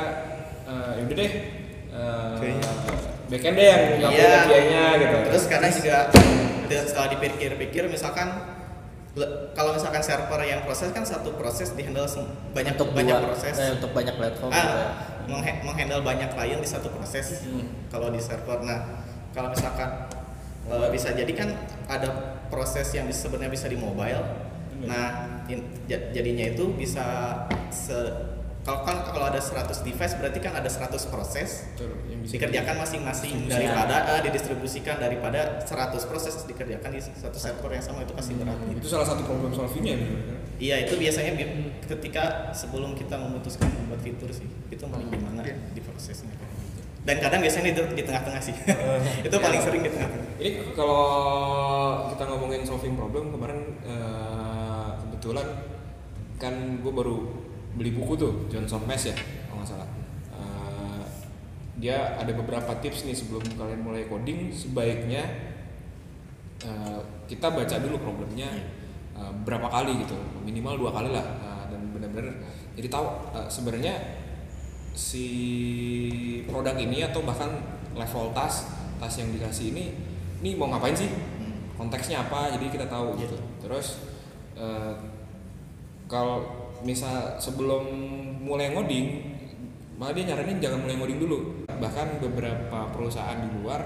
eh 0.66 0.90
yaudah 0.98 1.16
deh. 1.16 1.30
eh, 1.90 2.34
Kayaknya. 2.36 2.70
back 3.28 3.42
end 3.44 3.54
deh 3.54 3.66
yang 3.66 3.82
Iya. 4.08 4.28
API-nya 4.40 4.84
gitu. 4.96 5.16
Terus 5.26 5.44
kadang 5.46 5.72
juga 5.72 5.98
dan 6.64 6.82
setelah 6.84 7.08
dipikir-pikir 7.12 7.82
misalkan 7.86 8.28
kalau 9.52 9.74
misalkan 9.74 9.98
server 10.00 10.40
yang 10.40 10.62
proses 10.62 10.88
kan 10.90 11.02
satu 11.02 11.34
proses 11.34 11.74
dihandle 11.74 12.06
banyak 12.52 12.72
untuk 12.72 12.94
banyak 12.94 13.10
dua- 13.12 13.26
proses. 13.26 13.54
eh, 13.54 13.74
untuk 13.74 13.90
banyak 13.90 14.14
platform 14.14 14.50
gitu 14.50 14.62
ya. 14.62 14.70
ah, 14.70 14.90
mengha- 15.26 15.60
menghandle 15.62 16.00
banyak 16.00 16.28
klien 16.28 16.56
di 16.56 16.68
satu 16.68 16.88
proses 16.88 17.42
kalau 17.88 18.08
di 18.08 18.18
server. 18.18 18.62
Nah, 18.62 19.02
kalau 19.28 19.50
misalkan 19.50 20.06
eh, 20.62 20.88
bisa 20.88 21.10
jadi 21.10 21.32
kan 21.32 21.48
ada 21.86 22.08
proses 22.46 22.86
yang 22.92 23.10
sebenarnya 23.10 23.50
bisa 23.50 23.66
di 23.66 23.74
mobile. 23.74 24.22
Nah, 24.80 25.08
in- 25.46 25.66
ja- 25.84 26.08
jadinya 26.10 26.46
itu 26.46 26.72
bisa 26.72 27.02
se 27.68 27.98
kalau 28.60 28.84
kan 28.84 29.02
kalau 29.04 29.26
ada 29.26 29.36
100 29.36 29.82
device 29.82 30.14
berarti 30.14 30.38
kan 30.38 30.52
ada 30.52 30.68
100 30.68 31.02
proses 31.04 31.64
Betul, 31.72 31.96
dikerjakan 32.22 32.76
masing-masing 32.76 33.46
daripada 33.46 33.96
eh, 34.12 34.22
didistribusikan 34.22 34.96
daripada 34.96 35.60
100 35.60 35.96
proses 36.04 36.34
dikerjakan 36.44 36.90
di 36.90 37.00
satu 37.00 37.36
server 37.36 37.70
yang 37.70 37.80
sama 37.80 38.02
itu 38.02 38.12
pasti 38.12 38.32
berat 38.34 38.56
gitu. 38.60 38.78
itu 38.78 38.88
salah 38.88 39.06
satu 39.06 39.22
problem 39.22 39.50
solvingnya 39.50 39.94
gitu. 39.96 40.14
Iya 40.60 40.76
itu 40.84 40.94
biasanya 40.94 41.32
bi- 41.34 41.72
ketika 41.82 42.22
sebelum 42.52 42.92
kita 42.92 43.16
memutuskan 43.16 43.72
membuat 43.72 44.00
fitur 44.00 44.28
sih 44.28 44.44
itu 44.68 44.84
paling 44.84 45.08
gimana 45.08 45.40
Iya. 45.40 45.56
di 45.72 45.80
prosesnya 45.80 46.28
gitu. 46.30 46.44
Dan 47.00 47.16
kadang 47.16 47.40
biasanya 47.40 47.64
di, 47.66 47.80
di 47.96 48.02
tengah-tengah 48.04 48.42
sih. 48.42 48.52
itu 49.26 49.36
paling 49.36 49.60
sering 49.60 49.80
di 49.80 49.88
tengah-tengah. 49.88 50.28
Ini 50.36 50.76
kalau 50.76 51.00
kita 52.12 52.28
ngomongin 52.28 52.60
solving 52.62 52.92
problem 52.92 53.32
kemarin 53.32 53.58
eh, 53.82 54.88
kebetulan 55.00 55.46
kan 56.36 56.54
gue 56.80 56.92
baru 56.92 57.16
beli 57.70 57.92
buku 57.92 58.12
tuh 58.16 58.32
Johnson 58.48 58.84
Mess 58.84 59.08
ya 59.08 59.16
kalau 59.48 59.64
nggak 59.64 59.70
salah. 59.70 59.88
Dia 61.80 62.20
ada 62.20 62.30
beberapa 62.36 62.76
tips 62.84 63.08
nih 63.08 63.16
sebelum 63.16 63.40
kalian 63.56 63.80
mulai 63.80 64.04
coding. 64.04 64.52
Sebaiknya 64.52 65.24
eh, 66.60 67.00
kita 67.24 67.48
baca 67.48 67.76
dulu 67.80 67.96
problemnya 67.98 68.52
eh, 69.16 69.32
berapa 69.48 69.64
kali 69.66 70.04
gitu. 70.04 70.14
Minimal 70.44 70.76
dua 70.76 70.90
kali 70.92 71.10
lah 71.10 71.24
eh, 71.40 71.64
dan 71.72 71.80
benar-benar 71.96 72.36
jadi 72.76 72.88
tahu 72.92 73.06
eh, 73.32 73.48
sebenarnya 73.48 73.94
si 74.92 75.26
produk 76.44 76.76
ini 76.76 77.00
atau 77.06 77.24
bahkan 77.24 77.48
level 77.96 78.36
tas 78.36 78.68
tas 79.00 79.14
yang 79.16 79.32
dikasih 79.32 79.72
ini 79.72 79.84
ini 80.44 80.56
mau 80.56 80.68
ngapain 80.68 80.92
sih? 80.92 81.08
Konteksnya 81.80 82.28
apa? 82.28 82.52
Jadi 82.52 82.68
kita 82.68 82.84
tahu 82.92 83.16
gitu. 83.16 83.36
Terus 83.60 84.04
eh, 84.56 84.92
kalau 86.04 86.44
misal 86.84 87.36
sebelum 87.40 87.84
mulai 88.40 88.72
ngoding 88.72 89.29
malah 90.00 90.16
dia 90.16 90.32
nyaranin 90.32 90.56
jangan 90.58 90.80
mulai 90.80 90.96
ngoding 90.96 91.20
dulu. 91.20 91.38
Bahkan 91.68 92.24
beberapa 92.24 92.88
perusahaan 92.88 93.36
di 93.36 93.48
luar 93.52 93.84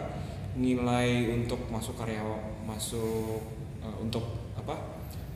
nilai 0.55 1.35
untuk 1.35 1.67
masuk 1.67 1.99
karyawan 1.99 2.63
masuk 2.63 3.43
eh, 3.83 3.97
untuk 3.99 4.23
apa? 4.55 4.79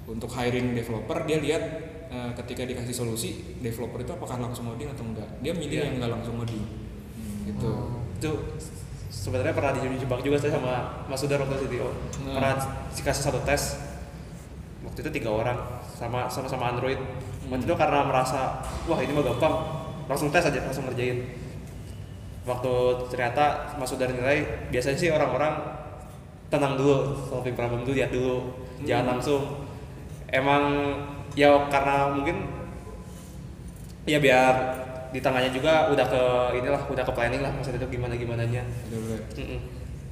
Untuk 0.06 0.30
hiring 0.30 0.72
developer 0.72 1.26
dia 1.26 1.42
lihat 1.42 1.62
eh, 2.08 2.30
ketika 2.38 2.62
dikasih 2.62 2.94
solusi 2.94 3.58
developer 3.58 3.98
itu 3.98 4.14
apakah 4.14 4.38
langsung 4.38 4.70
ngoding 4.70 4.86
atau 4.88 5.02
enggak. 5.02 5.26
Dia 5.42 5.50
milih 5.50 5.74
Iya. 5.74 5.84
yang 5.90 5.94
enggak 5.98 6.10
langsung 6.14 6.38
ngoding. 6.38 6.62
Gitu. 7.44 7.72
Itu 8.16 8.30
sebenarnya 9.10 9.50
pernah 9.50 9.74
dijebak 9.74 10.22
juga 10.22 10.38
saya 10.38 10.54
sama 10.54 11.02
Mas 11.10 11.18
Sudar 11.18 11.42
waktu 11.42 11.58
CTO 11.58 11.90
Hmm. 12.22 12.38
pernah 12.38 12.54
dikasih 12.94 13.22
satu 13.24 13.40
tes 13.42 13.82
waktu 14.84 14.98
itu 15.02 15.10
tiga 15.10 15.34
orang 15.34 15.58
sama 15.90 16.30
sama 16.30 16.46
sama 16.46 16.70
Android. 16.70 17.02
Waktu 17.50 17.66
itu 17.66 17.74
karena 17.74 18.06
merasa 18.06 18.62
wah 18.86 19.00
ini 19.00 19.10
mah 19.10 19.26
gampang 19.26 19.54
langsung 20.08 20.32
tes 20.32 20.44
aja 20.48 20.60
langsung 20.64 20.88
ngerjain. 20.88 21.28
Waktu 22.48 22.72
ternyata 23.12 23.76
Mas 23.76 23.92
Sudar 23.92 24.08
nilai 24.08 24.68
biasanya 24.72 24.96
sih 24.96 25.12
orang-orang 25.12 25.52
tenang 26.48 26.80
dulu 26.80 27.12
solving 27.28 27.52
problem 27.52 27.84
dulu 27.84 27.94
lihat 27.94 28.10
dulu 28.10 28.50
jangan 28.88 29.16
langsung. 29.16 29.68
Emang 30.32 30.96
ya 31.36 31.68
karena 31.68 32.08
mungkin 32.16 32.48
ya 34.08 34.16
biar 34.16 34.54
di 35.12 35.20
tengahnya 35.20 35.52
juga 35.52 35.88
udah 35.92 36.06
ke 36.08 36.22
inilah 36.60 36.82
udah 36.88 37.04
ke 37.04 37.12
planning 37.12 37.40
lah 37.40 37.52
maksudnya 37.52 37.80
itu 37.80 37.96
gimana 37.96 38.12
gimana 38.16 38.44
nya 38.48 38.64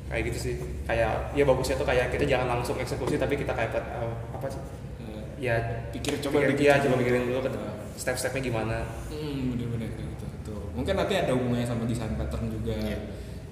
kayak 0.06 0.22
gitu 0.32 0.38
sih. 0.38 0.54
Kayak 0.86 1.34
ya 1.34 1.44
bagusnya 1.44 1.76
tuh 1.76 1.88
kayak 1.88 2.14
kita 2.14 2.24
jangan 2.24 2.60
langsung 2.60 2.78
eksekusi 2.78 3.18
tapi 3.18 3.34
kita 3.40 3.52
kayak 3.52 3.74
eh, 3.76 4.14
apa 4.32 4.46
sih? 4.48 4.60
Eh, 5.02 5.50
ya 5.50 5.54
pikir 5.90 6.20
coba 6.22 6.44
pikir, 6.46 6.48
pikir 6.54 6.66
ya 6.70 6.74
coba 6.84 6.94
pikirin 7.02 7.24
dulu 7.28 7.40
ke 7.48 7.50
step-stepnya 7.96 8.40
gimana. 8.44 8.76
Hmm, 9.10 9.56
bener-bener 9.56 9.88
kayak 9.96 10.08
gitu, 10.14 10.24
betul. 10.40 10.62
Mungkin 10.76 10.94
nanti 10.94 11.14
ada 11.16 11.32
hubungannya 11.32 11.64
sama 11.64 11.88
desain 11.88 12.12
pattern 12.20 12.52
juga. 12.52 12.76
Iya. 12.76 12.98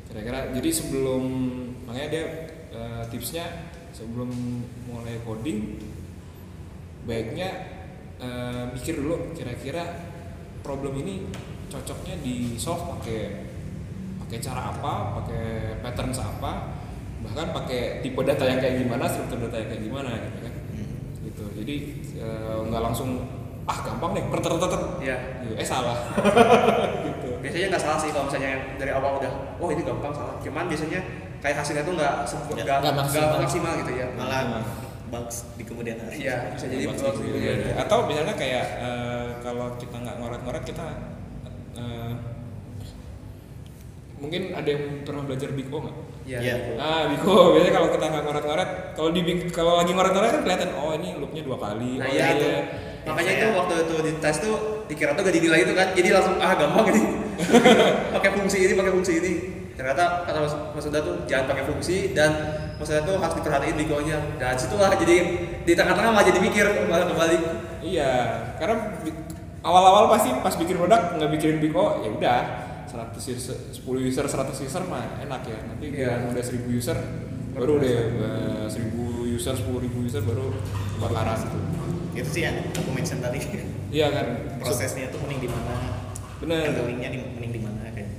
Kira-kira 0.07 0.53
jadi 0.53 0.71
sebelum 0.71 1.23
makanya 1.89 2.09
dia 2.13 2.25
eh, 2.71 3.03
tipsnya 3.09 3.73
sebelum 3.97 4.29
mulai 4.85 5.19
coding 5.25 5.81
baiknya 7.09 7.49
eh, 8.21 8.65
mikir 8.77 9.01
dulu 9.01 9.33
kira-kira 9.33 10.13
problem 10.61 11.01
ini 11.01 11.29
cocoknya 11.69 12.21
di 12.21 12.55
solve 12.61 12.97
pakai 12.99 13.21
pakai 14.25 14.39
cara 14.41 14.73
apa, 14.73 15.21
pakai 15.21 15.45
patterns 15.85 16.19
apa, 16.23 16.81
bahkan 17.21 17.53
pakai 17.53 18.01
tipe 18.01 18.21
data 18.25 18.45
yang 18.49 18.59
kayak 18.63 18.81
gimana, 18.87 19.05
struktur 19.05 19.47
data 19.49 19.61
yang 19.61 19.69
kayak 19.69 19.85
gimana 19.85 20.11
gitu 20.17 20.39
kan. 20.41 20.55
Gitu. 21.25 21.45
Jadi 21.61 21.77
eh, 22.21 22.57
nggak 22.71 22.83
langsung 22.83 23.11
ah 23.65 23.79
gampang 23.85 24.17
deh, 24.17 24.25
per 24.29 24.41
ter 24.41 24.53
ter 24.57 24.69
ter. 24.69 24.83
ya. 25.05 25.17
Eh 25.57 25.67
salah. 25.67 25.99
gitu. 27.45 27.53
biasanya 27.53 27.67
nggak 27.69 27.83
salah 27.83 27.99
sih 28.01 28.09
kalau 28.09 28.25
misalnya 28.25 28.49
yang 28.51 28.63
dari 28.75 28.91
awal 28.91 29.11
udah 29.21 29.33
oh 29.61 29.69
ini 29.69 29.83
gampang 29.85 30.13
salah 30.13 30.35
cuman 30.41 30.65
biasanya 30.65 31.01
kayak 31.39 31.57
hasilnya 31.61 31.85
tuh 31.85 31.95
nggak 31.95 32.15
sempur- 32.25 32.57
Ya, 32.57 32.65
nggak 32.81 32.95
maksimal. 32.97 33.37
maksimal 33.37 33.73
gitu 33.79 33.93
ya 33.95 34.07
Malah 34.17 34.65
bugs 35.05 35.37
di 35.55 35.63
kemudian 35.63 36.01
hari. 36.01 36.17
iya 36.19 36.49
bisa 36.51 36.67
jadi 36.67 36.89
Bugs 36.89 37.03
bugs 37.05 37.21
gitu. 37.21 37.37
gitu 37.37 37.69
ya. 37.71 37.77
Atau 37.79 38.09
misalnya 38.09 38.35
kayak 38.35 38.65
eh, 38.81 39.27
kalau 39.45 39.77
kita 39.77 39.97
nggak 40.01 40.17
ngoret-ngoret 40.19 40.65
kita 40.65 40.85
eh, 41.77 42.13
mungkin 44.17 44.43
ada 44.55 44.69
yang 44.69 45.05
pernah 45.05 45.23
belajar 45.23 45.53
Big 45.53 45.69
O 45.69 45.79
nggak? 45.79 45.97
Iya. 46.25 46.39
Iya. 46.41 46.55
Ah, 46.81 47.03
Big 47.13 47.21
O 47.23 47.53
biasanya 47.53 47.75
kalau 47.75 47.89
kita 47.93 48.05
nggak 48.09 48.25
ngoret-ngoret, 48.25 48.71
kalau 48.97 49.11
di 49.13 49.21
kalau 49.53 49.73
lagi 49.77 49.93
ngoret-ngoret 49.93 50.31
kan 50.33 50.43
kelihatan 50.43 50.71
oh 50.73 50.91
ini 50.97 51.09
loopnya 51.15 51.43
dua 51.45 51.57
kali. 51.61 52.01
Nah 52.01 52.07
oh, 52.09 52.11
iya 52.11 52.25
ini 52.25 52.39
itu. 52.41 52.47
ya. 52.49 52.61
Makanya 53.05 53.33
itu 53.37 53.47
waktu 53.53 53.75
itu 53.85 53.95
di 54.01 54.13
tes 54.17 54.37
tuh 54.41 54.57
dikira 54.89 55.13
tuh 55.13 55.23
gak 55.23 55.35
dinilai 55.37 55.61
itu 55.61 55.73
kan. 55.77 55.93
Jadi 55.93 56.09
langsung 56.09 56.35
ah 56.41 56.57
gampang 56.57 56.87
ini. 56.89 57.03
pakai 58.19 58.31
fungsi 58.35 58.59
ini, 58.69 58.73
pakai 58.77 58.93
fungsi 58.93 59.13
ini. 59.21 59.33
Ternyata 59.75 60.23
kata 60.23 60.39
Mas, 60.39 60.55
Mas 60.55 60.87
Uda 60.87 61.03
tuh 61.03 61.27
jangan 61.27 61.51
pakai 61.51 61.65
fungsi 61.67 62.15
dan 62.15 62.31
maksudnya 62.79 63.03
tuh 63.03 63.19
harus 63.19 63.35
diperhatiin 63.43 63.75
bigonya. 63.75 64.19
Dan 64.39 64.55
situlah 64.55 64.95
jadi 64.95 65.17
di 65.67 65.73
tengah-tengah 65.75 66.11
malah 66.15 66.27
jadi 66.27 66.39
mikir 66.39 66.67
malah 66.87 67.11
kembali. 67.11 67.39
Iya, 67.83 68.13
karena 68.57 68.95
awal-awal 69.67 70.13
pasti 70.15 70.31
pas 70.41 70.55
bikin 70.55 70.79
produk 70.79 71.19
nggak 71.19 71.31
bikin 71.37 71.59
Big 71.59 71.75
O, 71.75 72.01
ya 72.07 72.11
udah 72.15 72.41
100 72.87 73.19
user, 73.35 73.59
10 73.75 74.09
user, 74.09 74.25
100 74.25 74.55
user 74.63 74.83
mah 74.87 75.19
enak 75.19 75.43
ya. 75.43 75.59
Nanti 75.67 75.87
kalau 75.91 76.31
udah 76.31 76.45
1000 76.45 76.71
user 76.71 76.97
baru 77.55 77.79
deh 77.83 77.99
eh, 78.15 78.67
1000 78.71 79.35
user, 79.35 79.55
10.000 79.59 80.07
user 80.07 80.23
baru 80.23 80.55
kebakaran 80.99 81.39
gitu. 81.43 81.59
Itu 82.15 82.31
sih 82.31 82.43
yang 82.47 82.57
aku 82.71 82.91
mention 82.95 83.19
tadi. 83.19 83.43
Iya 83.95 84.11
kan? 84.11 84.27
Prosesnya 84.59 85.07
tuh 85.11 85.23
mending 85.23 85.47
di 85.47 85.49
mana? 85.51 86.04
Bener. 86.45 86.69
Handlingnya 86.69 87.09
di, 87.09 87.19
mending 87.25 87.53
di 87.57 87.61
mana 87.65 87.89
kayak. 87.89 88.11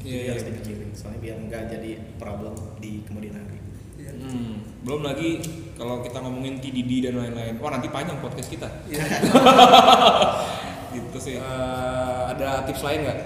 Iya, 0.00 0.04
Jadi 0.04 0.24
iya. 0.24 0.30
harus 0.32 0.44
dipikirin 0.48 0.90
soalnya 0.96 1.20
biar 1.20 1.36
nggak 1.48 1.62
jadi 1.68 1.90
problem 2.16 2.54
di 2.80 3.04
kemudian 3.04 3.36
hari. 3.36 3.60
Hmm, 4.04 4.60
belum 4.84 5.00
lagi 5.00 5.40
kalau 5.74 6.04
kita 6.04 6.20
ngomongin 6.20 6.60
TDD 6.60 7.08
dan 7.08 7.20
lain-lain. 7.20 7.56
Wah, 7.60 7.76
nanti 7.76 7.88
panjang 7.88 8.20
podcast 8.20 8.52
kita. 8.52 8.68
gitu 10.94 11.18
sih. 11.18 11.40
Eh, 11.40 12.20
ada 12.30 12.68
tips 12.68 12.84
lain 12.84 13.00
nggak? 13.04 13.20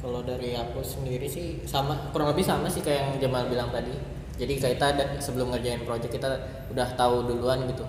Kalau 0.00 0.20
dari 0.24 0.56
aku 0.56 0.80
sendiri 0.80 1.28
sih 1.28 1.60
sama 1.68 2.10
kurang 2.10 2.34
lebih 2.34 2.44
sama 2.44 2.66
sih 2.66 2.82
kayak 2.82 3.18
yang 3.18 3.30
Jamal 3.30 3.46
bilang 3.46 3.70
tadi. 3.70 3.94
Jadi 4.40 4.56
kita 4.56 4.96
ada, 4.96 5.04
sebelum 5.20 5.52
ngerjain 5.52 5.84
project 5.84 6.16
kita 6.16 6.28
udah 6.72 6.88
tahu 6.96 7.28
duluan 7.28 7.68
gitu 7.68 7.84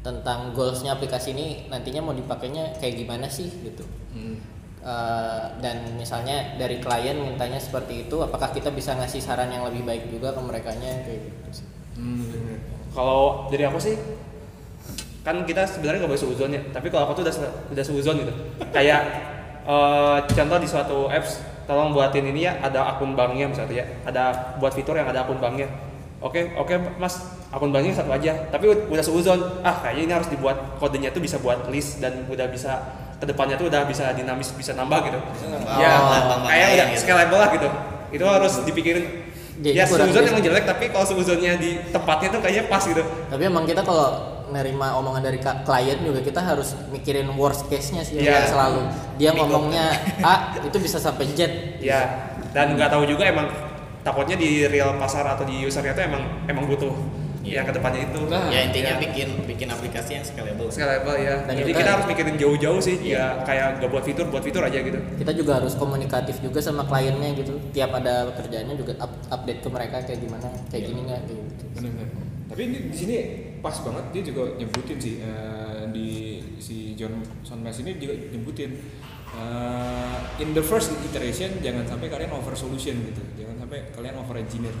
tentang 0.00 0.56
goalsnya 0.56 0.96
aplikasi 0.96 1.36
ini 1.36 1.68
nantinya 1.68 2.00
mau 2.00 2.16
dipakainya 2.16 2.78
kayak 2.78 3.04
gimana 3.04 3.26
sih 3.28 3.50
gitu. 3.50 3.84
Hmm. 4.14 4.59
Eh, 4.80 5.44
dan 5.60 5.76
misalnya 6.00 6.56
dari 6.56 6.80
klien 6.80 7.12
mintanya 7.20 7.60
seperti 7.60 8.08
itu, 8.08 8.16
apakah 8.24 8.48
kita 8.48 8.72
bisa 8.72 8.96
ngasih 8.96 9.20
saran 9.20 9.52
yang 9.52 9.68
lebih 9.68 9.84
baik 9.84 10.08
juga 10.08 10.32
ke 10.32 10.40
mereka 10.40 10.72
kayak 10.72 11.20
gitu. 11.20 11.68
Hmm. 12.00 12.56
Kalau 12.96 13.44
dari 13.52 13.68
aku 13.68 13.76
sih 13.76 14.00
kan 15.20 15.44
kita 15.44 15.68
sebenarnya 15.68 16.00
nggak 16.00 16.12
boleh 16.16 16.24
seuzon 16.24 16.56
ya. 16.56 16.62
Tapi 16.72 16.88
kalau 16.88 17.12
aku 17.12 17.20
tuh 17.20 17.24
udah 17.28 17.36
udah 17.76 17.84
seuzon 17.84 18.24
gitu. 18.24 18.32
Kayak 18.72 19.02
eh, 19.68 20.18
contoh 20.32 20.56
di 20.56 20.68
suatu 20.68 20.98
apps 21.12 21.44
tolong 21.68 21.94
buatin 21.94 22.26
ini 22.26 22.50
ya 22.50 22.58
ada 22.58 22.82
akun 22.96 23.14
banknya 23.14 23.46
misalnya 23.46 23.84
ya 23.84 23.86
ada 24.02 24.56
buat 24.58 24.74
fitur 24.74 24.98
yang 24.98 25.06
ada 25.06 25.22
akun 25.22 25.38
banknya 25.38 25.70
oke 26.18 26.58
oke 26.58 26.98
mas 26.98 27.38
akun 27.54 27.70
banknya 27.70 27.94
satu 27.94 28.10
aja 28.10 28.34
tapi 28.50 28.74
ud- 28.74 28.90
udah 28.90 29.04
seuzon 29.06 29.38
ah 29.62 29.78
kayaknya 29.78 30.02
ini 30.02 30.12
harus 30.18 30.26
dibuat 30.26 30.58
kodenya 30.82 31.14
tuh 31.14 31.22
bisa 31.22 31.38
buat 31.38 31.70
list 31.70 32.02
dan 32.02 32.26
udah 32.26 32.50
bisa 32.50 32.99
ke 33.20 33.26
depannya 33.26 33.54
tuh 33.54 33.68
udah 33.68 33.84
bisa 33.84 34.10
dinamis 34.10 34.48
bisa 34.50 34.72
nambah 34.72 34.98
gitu 35.04 35.18
nambah. 35.46 35.76
ya 35.76 35.90
Oh, 35.92 36.40
kayak 36.42 36.68
udah 36.72 36.86
gitu. 36.88 37.00
scalable 37.00 37.36
lah 37.36 37.50
gitu 37.50 37.68
itu 38.10 38.24
harus 38.24 38.52
dipikirin 38.64 39.04
Jadi 39.60 39.76
ya 39.76 39.84
seuzon 39.84 40.08
basic. 40.10 40.24
emang 40.26 40.40
jelek 40.42 40.64
tapi 40.64 40.84
kalau 40.88 41.04
seuzonnya 41.04 41.52
di 41.54 41.70
tempatnya 41.86 42.28
tuh 42.30 42.40
kayaknya 42.40 42.64
pas 42.66 42.80
gitu 42.80 43.02
Tapi 43.04 43.42
emang 43.44 43.64
kita 43.64 43.80
kalau 43.80 44.08
nerima 44.48 44.96
omongan 44.96 45.22
dari 45.22 45.36
klien 45.38 46.00
juga 46.00 46.20
kita 46.20 46.40
harus 46.40 46.74
mikirin 46.88 47.28
worst 47.30 47.68
case-nya 47.68 48.02
sih 48.02 48.18
Iya. 48.18 48.48
selalu. 48.48 48.82
Dia 49.14 49.30
Bingung. 49.30 49.46
ngomongnya 49.68 49.94
A 50.18 50.34
itu 50.58 50.74
bisa 50.80 50.96
sampai 50.96 51.28
Z. 51.30 51.38
Ya, 51.78 52.32
dan 52.50 52.74
nggak 52.74 52.88
tahu 52.88 53.04
juga 53.04 53.28
emang 53.28 53.46
takutnya 54.00 54.34
di 54.34 54.64
real 54.64 54.96
pasar 54.96 55.22
atau 55.28 55.44
di 55.44 55.62
usernya 55.62 55.92
itu 55.92 56.02
emang 56.02 56.24
emang 56.46 56.64
butuh 56.66 56.90
Iya. 57.40 57.54
yang 57.60 57.66
ke 57.66 57.74
depannya 57.74 58.00
itu. 58.04 58.20
Nah, 58.28 58.44
ya 58.48 58.60
intinya 58.68 58.94
ya. 58.94 59.00
bikin 59.00 59.28
bikin 59.48 59.68
aplikasi 59.68 60.10
yang 60.12 60.24
scalable. 60.24 60.68
scalable 60.68 61.16
ya. 61.16 61.34
Dan 61.48 61.54
Jadi 61.56 61.64
juga- 61.66 61.80
kita 61.80 61.90
harus 61.90 62.06
mikirin 62.06 62.34
jauh-jauh 62.36 62.80
sih. 62.80 62.96
Iya. 63.00 63.16
Ya 63.16 63.26
kayak 63.42 63.66
nggak 63.80 63.90
buat 63.90 64.04
fitur, 64.04 64.26
buat 64.28 64.44
fitur 64.44 64.62
aja 64.62 64.78
gitu. 64.78 64.98
Kita 65.16 65.32
juga 65.32 65.52
harus 65.56 65.72
komunikatif 65.74 66.36
juga 66.38 66.60
sama 66.60 66.84
kliennya 66.84 67.32
gitu. 67.34 67.56
Tiap 67.72 67.90
ada 67.90 68.28
pekerjaannya 68.28 68.76
juga 68.76 68.92
up- 68.98 69.24
update 69.30 69.60
ke 69.60 69.68
mereka 69.68 69.96
kayak 70.02 70.20
gimana, 70.20 70.48
kayak 70.68 70.82
gini 70.84 71.00
nggak 71.02 71.20
gitu. 71.24 71.64
Benar-benar. 71.74 72.08
Tapi 72.50 72.60
ini 72.66 72.78
di 72.90 72.96
sini 72.96 73.16
pas 73.60 73.76
banget 73.78 74.04
dia 74.10 74.22
juga 74.26 74.42
nyebutin 74.56 74.98
sih 74.98 75.14
eh, 75.20 75.82
di 75.88 76.08
si 76.58 76.92
John 76.92 77.14
Sonmes 77.40 77.78
ini 77.78 77.94
juga 77.94 78.12
nyebutin 78.26 78.74
eh, 79.30 80.16
in 80.38 80.50
the 80.50 80.60
first 80.60 80.90
iteration 81.04 81.60
jangan 81.60 81.86
sampai 81.86 82.10
kalian 82.10 82.32
over 82.32 82.52
solution 82.52 82.98
gitu. 83.00 83.22
Jangan 83.38 83.64
sampai 83.64 83.78
kalian 83.90 84.16
over 84.18 84.36
engineer. 84.36 84.74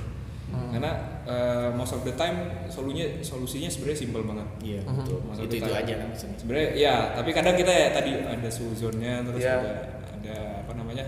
Hmm. 0.50 0.70
Karena 0.70 0.92
eh, 1.22 1.68
most 1.70 1.92
of 1.92 2.02
the 2.02 2.12
time 2.12 2.36
solusinya 2.66 3.06
solusinya 3.20 3.66
sebenarnya 3.66 3.98
simple 4.00 4.22
banget. 4.22 4.48
Iya, 4.60 4.80
Mhm. 4.82 4.94
betul. 4.96 5.18
Maksud 5.24 5.42
Itu 5.42 5.54
itu 5.56 5.64
kita- 5.64 5.80
aja 5.80 5.94
kan 5.96 6.06
maksudnya. 6.08 6.36
Sebenarnya 6.36 6.68
ya, 6.74 6.94
tapi 7.12 7.30
kadang 7.30 7.54
kita 7.54 7.72
ya 7.72 7.88
tadi 7.90 8.10
ada 8.18 8.48
suzonnya 8.48 9.14
terus 9.22 9.40
Iya. 9.40 9.54
ada 9.56 9.72
ada 10.12 10.36
apa 10.60 10.72
namanya? 10.74 11.06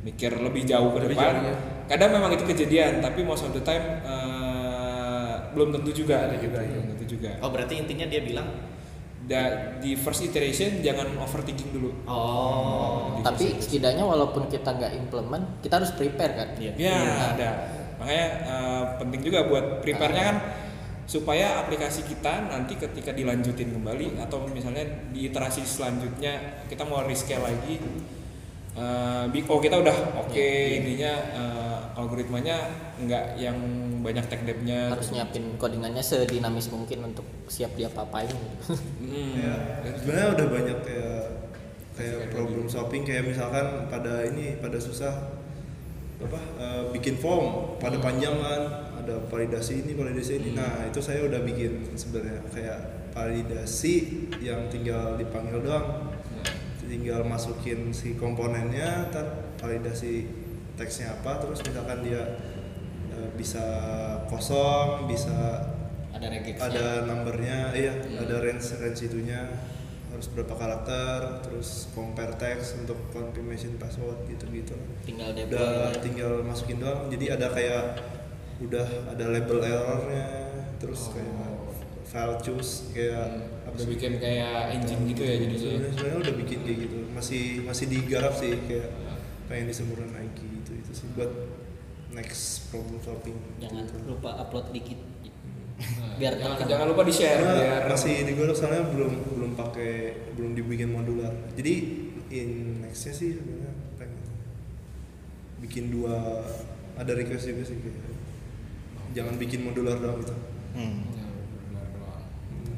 mikir 0.00 0.36
lebih 0.36 0.62
jauh 0.62 0.92
ke 0.92 1.00
Lebih 1.00 1.16
depan. 1.16 1.32
jauh, 1.34 1.42
iya. 1.42 1.54
Kadang 1.86 2.10
memang 2.12 2.30
itu 2.30 2.44
kejadian, 2.44 3.00
tapi 3.00 3.24
most 3.24 3.40
of 3.42 3.50
the 3.50 3.62
time 3.62 4.04
eh, 4.04 5.32
belum 5.50 5.72
tentu 5.72 5.90
juga 5.94 6.24
ada 6.24 6.36
juga, 6.36 6.60
belum 6.60 6.92
tentu 6.92 7.04
juga. 7.08 7.30
Oh, 7.40 7.48
berarti 7.48 7.74
intinya 7.78 8.04
dia 8.04 8.20
bilang 8.20 8.48
Da- 9.24 9.80
di 9.80 9.96
first 9.96 10.20
iteration 10.20 10.84
jangan 10.84 11.08
overthinking 11.16 11.72
dulu. 11.72 11.88
oh, 12.04 13.16
Di 13.16 13.24
Tapi 13.24 13.44
setidaknya 13.56 14.04
walaupun 14.04 14.44
kita 14.46 14.68
nggak 14.70 14.92
implement, 14.98 15.64
kita 15.64 15.80
harus 15.80 15.96
prepare 15.96 16.32
kan. 16.36 16.48
iya. 16.58 16.72
Ya, 16.76 16.96
ada. 17.32 17.50
Makanya 18.00 18.26
eh, 18.44 18.82
penting 18.98 19.20
juga 19.22 19.46
buat 19.46 19.80
prepare-nya 19.80 20.24
kan 20.24 20.36
supaya 21.04 21.60
aplikasi 21.60 22.00
kita 22.08 22.48
nanti 22.48 22.80
ketika 22.80 23.12
dilanjutin 23.12 23.76
kembali 23.76 24.16
atau 24.16 24.48
misalnya 24.48 24.88
di 25.12 25.28
iterasi 25.28 25.60
selanjutnya 25.60 26.64
kita 26.64 26.80
mau 26.88 27.04
rescale 27.04 27.44
lagi 27.44 27.76
eh, 28.72 29.24
Big 29.28 29.44
O 29.44 29.60
kita 29.60 29.76
udah 29.84 29.92
oke 30.16 30.32
Iya. 30.32 30.80
intinya 30.80 31.12
eh, 31.36 31.78
algoritmanya 32.00 32.56
nggak 33.04 33.36
yang 33.36 33.56
banyak 34.00 34.24
tech 34.28 34.42
debt-nya 34.44 34.92
Harus 34.92 35.12
nyiapin 35.12 35.56
codingannya 35.56 36.02
sedinamis 36.02 36.68
mungkin 36.68 37.12
untuk 37.12 37.24
siap 37.48 37.72
diapa-apain 37.76 38.28
gitu. 38.28 38.76
Hmm. 39.04 39.36
Ya, 39.38 39.54
sebenarnya 40.00 40.28
udah 40.40 40.46
banyak 40.48 40.78
kayak 40.82 41.22
kayak 41.94 42.32
problem 42.34 42.66
solving 42.66 43.06
kayak 43.06 43.28
misalkan 43.28 43.86
pada 43.86 44.26
ini 44.26 44.58
pada 44.58 44.80
susah 44.80 45.12
apa 46.26 46.40
eh, 46.58 46.82
bikin 46.96 47.20
form. 47.20 47.76
Pada 47.78 48.00
panjang 48.00 48.36
kan 48.40 48.62
ada 49.04 49.20
validasi 49.28 49.84
ini 49.84 49.92
validasi 49.92 50.40
ini. 50.40 50.50
Nah 50.56 50.88
itu 50.88 51.00
saya 51.04 51.24
udah 51.24 51.40
bikin 51.44 51.94
sebenarnya. 51.94 52.40
Kayak 52.50 52.78
validasi 53.12 53.94
yang 54.40 54.66
tinggal 54.72 55.20
dipanggil 55.20 55.60
doang. 55.60 56.16
Tinggal 56.84 57.24
masukin 57.24 57.90
si 57.96 58.14
komponennya 58.14 59.08
ntar 59.08 59.56
validasi 59.56 60.28
teksnya 60.74 61.16
apa 61.16 61.40
terus 61.40 61.62
misalkan 61.64 62.02
dia 62.04 62.22
eh, 63.14 63.28
bisa 63.38 63.64
kosong 64.28 65.06
bisa 65.08 65.70
Ada 66.14 66.30
ada 66.62 66.86
numbernya 67.10 67.74
iya 67.74 67.90
ada 67.98 68.38
range 68.38 68.78
range 68.78 69.10
itunya 69.10 69.50
harus 70.14 70.30
berapa 70.30 70.54
karakter 70.54 71.42
terus 71.42 71.90
compare 71.90 72.38
text 72.38 72.78
untuk 72.78 72.96
confirmation 73.10 73.74
password 73.82 74.22
gitu 74.30 74.46
gitu 74.54 74.78
tinggal 75.02 75.34
udah 75.34 75.44
deploy. 75.50 75.98
tinggal 76.00 76.32
masukin 76.46 76.78
doang. 76.78 77.10
Jadi 77.10 77.24
ada 77.34 77.46
kayak 77.50 77.84
udah 78.62 78.86
ada 79.10 79.24
label 79.34 79.58
errornya 79.58 80.26
terus 80.78 81.10
kayak 81.10 81.50
file 82.06 82.38
choose 82.38 82.94
kayak 82.94 83.42
apa 83.66 83.74
udah 83.74 83.88
bikin 83.90 84.12
kayak 84.22 84.78
engine 84.78 85.02
gitu 85.10 85.22
ya 85.26 85.34
jadinya 85.42 85.58
sebenarnya 85.58 85.90
sebenarnya 85.98 86.18
udah 86.22 86.34
bikin 86.38 86.58
kayak 86.62 86.78
gitu. 86.86 86.96
Masih 87.10 87.42
masih 87.66 87.86
digarap 87.90 88.34
sih 88.38 88.54
kayak 88.70 88.88
pengen 89.50 89.66
disempurnain 89.68 90.14
lagi 90.14 90.46
gitu 90.46 90.70
itu 90.78 90.90
sih 90.94 91.06
buat 91.18 91.28
next 92.14 92.70
problem 92.70 92.96
solving 93.02 93.36
Jangan 93.58 93.84
gitu. 93.90 93.98
lupa 94.06 94.30
upload 94.38 94.70
dikit. 94.70 94.96
Nah, 96.14 96.20
Biar 96.22 96.38
jangan, 96.38 96.56
jangan 96.62 96.86
lupa 96.94 97.02
di 97.02 97.10
share 97.10 97.42
Karena 97.42 97.58
biar 97.58 97.82
masih 97.90 98.14
digodok 98.22 98.54
soalnya 98.54 98.86
belum 98.86 99.12
belum 99.34 99.50
pakai 99.58 99.92
belum 100.38 100.54
dibikin 100.54 100.94
modular. 100.94 101.34
Jadi 101.58 101.74
in 102.30 102.50
nextnya 102.86 103.10
sih 103.10 103.34
sebenarnya 103.34 103.74
pengen 103.98 104.22
bikin 105.58 105.90
dua 105.90 106.14
ada 106.94 107.12
request 107.18 107.50
juga 107.50 107.66
sih 107.66 107.82
kayak 107.82 108.14
jangan 109.10 109.34
bikin 109.42 109.66
modular 109.66 109.98
doang 109.98 110.22
gitu. 110.22 110.34
Hmm. 110.78 111.02
Ya. 111.18 111.26
Hmm. 111.82 112.74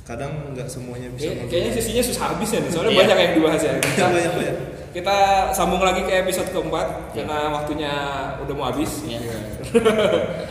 Kadang 0.00 0.32
nggak 0.56 0.64
semuanya 0.64 1.12
bisa 1.12 1.36
kayaknya 1.52 1.72
sesinya 1.76 2.00
susah 2.00 2.32
habis 2.32 2.48
ya 2.48 2.64
nih, 2.64 2.70
soalnya 2.72 2.92
Iya. 2.96 3.00
banyak 3.04 3.16
yang 3.20 3.32
dibahas 3.36 3.60
ya. 3.60 3.74
Iya, 3.76 4.06
banyak 4.08 4.32
banyak. 4.40 4.56
Kita 4.90 5.16
sambung 5.52 5.84
lagi 5.84 6.02
ke 6.02 6.12
episode 6.16 6.48
keempat 6.48 7.12
karena 7.12 7.52
waktunya 7.52 7.92
udah 8.40 8.54
mau 8.56 8.72
habis. 8.72 9.04
Iya. 9.04 9.20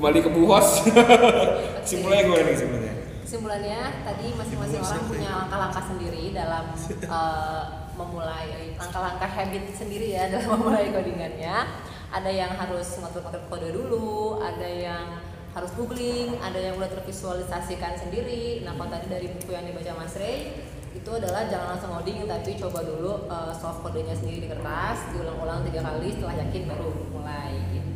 Kembali 0.00 0.24
ke 0.24 0.32
Bu 0.32 0.48
Hos. 0.48 0.80
Simulnya 1.92 2.24
gimana 2.24 2.48
nih? 2.48 2.92
Kesimpulannya 3.20 3.80
tadi 4.00 4.32
masing-masing 4.32 4.80
orang 4.80 5.04
punya 5.04 5.30
langkah-langkah 5.44 5.84
sendiri 5.92 6.32
dalam 6.32 6.72
eh, 7.20 7.62
memulai 8.00 8.80
langkah-langkah 8.80 9.28
habit 9.28 9.76
sendiri 9.76 10.16
ya 10.16 10.32
dalam 10.32 10.48
memulai 10.56 10.88
codingannya. 10.88 11.68
Ada 12.16 12.32
yang 12.32 12.48
harus 12.56 12.96
ngotot-ngotot 12.96 13.44
kode 13.52 13.76
dulu, 13.76 14.40
ada 14.40 14.64
yang 14.64 15.20
harus 15.52 15.68
googling, 15.76 16.32
ada 16.40 16.56
yang 16.56 16.80
udah 16.80 16.88
tervisualisasikan 16.96 18.00
sendiri. 18.00 18.64
Nah, 18.64 18.80
kalau 18.80 18.88
tadi 18.88 19.04
dari 19.04 19.28
buku 19.28 19.52
yang 19.52 19.68
dibaca 19.68 20.00
Mas 20.00 20.16
Ray 20.16 20.64
itu 20.96 21.10
adalah 21.12 21.44
jangan 21.44 21.76
langsung 21.76 21.92
coding 21.92 22.24
tapi 22.24 22.56
coba 22.56 22.88
dulu 22.88 23.28
uh, 23.28 23.52
solve 23.52 23.84
kodenya 23.84 24.16
sendiri 24.16 24.48
di 24.48 24.48
kertas, 24.48 25.12
diulang-ulang 25.12 25.60
tiga 25.68 25.84
kali 25.84 26.08
setelah 26.08 26.40
yakin 26.40 26.72
baru 26.72 26.88
mulai 27.12 27.52
gitu. 27.76 27.89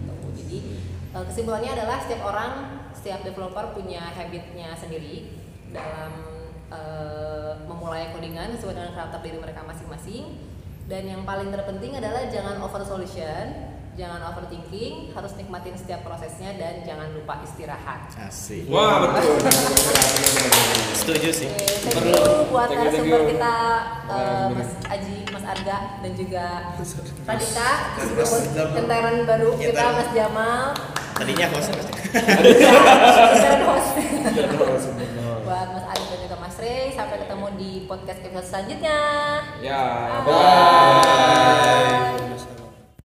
Uh, 1.14 1.22
kesimpulannya 1.30 1.70
adalah 1.78 2.02
setiap 2.02 2.26
orang, 2.26 2.52
setiap 2.90 3.22
developer 3.22 3.70
punya 3.70 4.02
habitnya 4.18 4.74
sendiri 4.74 5.30
dalam 5.70 6.10
uh, 6.74 7.54
memulai 7.70 8.10
codingan 8.10 8.58
sesuai 8.58 8.74
dengan 8.74 8.92
karakter 8.98 9.22
diri 9.22 9.38
mereka 9.38 9.62
masing-masing. 9.62 10.42
Dan 10.90 11.06
yang 11.06 11.22
paling 11.22 11.54
terpenting 11.54 11.94
adalah 11.94 12.26
jangan 12.26 12.58
over 12.60 12.82
solution, 12.82 13.74
jangan 13.94 14.26
overthinking, 14.26 15.14
harus 15.14 15.38
nikmatin 15.38 15.78
setiap 15.78 16.02
prosesnya 16.02 16.50
dan 16.58 16.82
jangan 16.82 17.06
lupa 17.14 17.40
istirahat. 17.46 18.10
Asik. 18.18 18.66
Wah 18.66 19.06
betul. 19.06 19.38
Setuju 20.98 21.30
sih. 21.30 21.48
Thank 21.48 21.94
Perlu. 21.94 22.50
buat 22.50 22.74
Thank 22.74 22.90
you, 22.90 22.90
thank 22.90 23.06
narasumber 23.06 23.20
you. 23.22 23.30
kita 23.38 23.56
uh. 24.10 24.46
Mas 24.50 24.70
Aji, 24.90 25.18
Mas 25.30 25.44
Arga 25.46 25.78
dan 26.02 26.12
juga 26.18 26.46
Radita, 27.22 27.70
Mas 28.02 28.32
kenteran 28.74 29.16
baru 29.24 29.50
kita. 29.56 29.84
Mas 29.94 30.10
Jamal, 30.10 30.74
Tadinya 31.14 31.46
host. 31.54 31.70
Iya, 31.70 33.54
buat 35.44 35.68
Mas 35.70 35.86
Arga 35.86 36.04
dan 36.10 36.18
juga 36.26 36.36
Mas 36.42 36.56
Rey, 36.58 36.90
sampai 36.96 37.16
ketemu 37.22 37.46
di 37.54 37.70
podcast 37.86 38.20
episode 38.24 38.46
selanjutnya. 38.50 39.00
Ya, 39.62 39.82
Bye. 40.26 42.13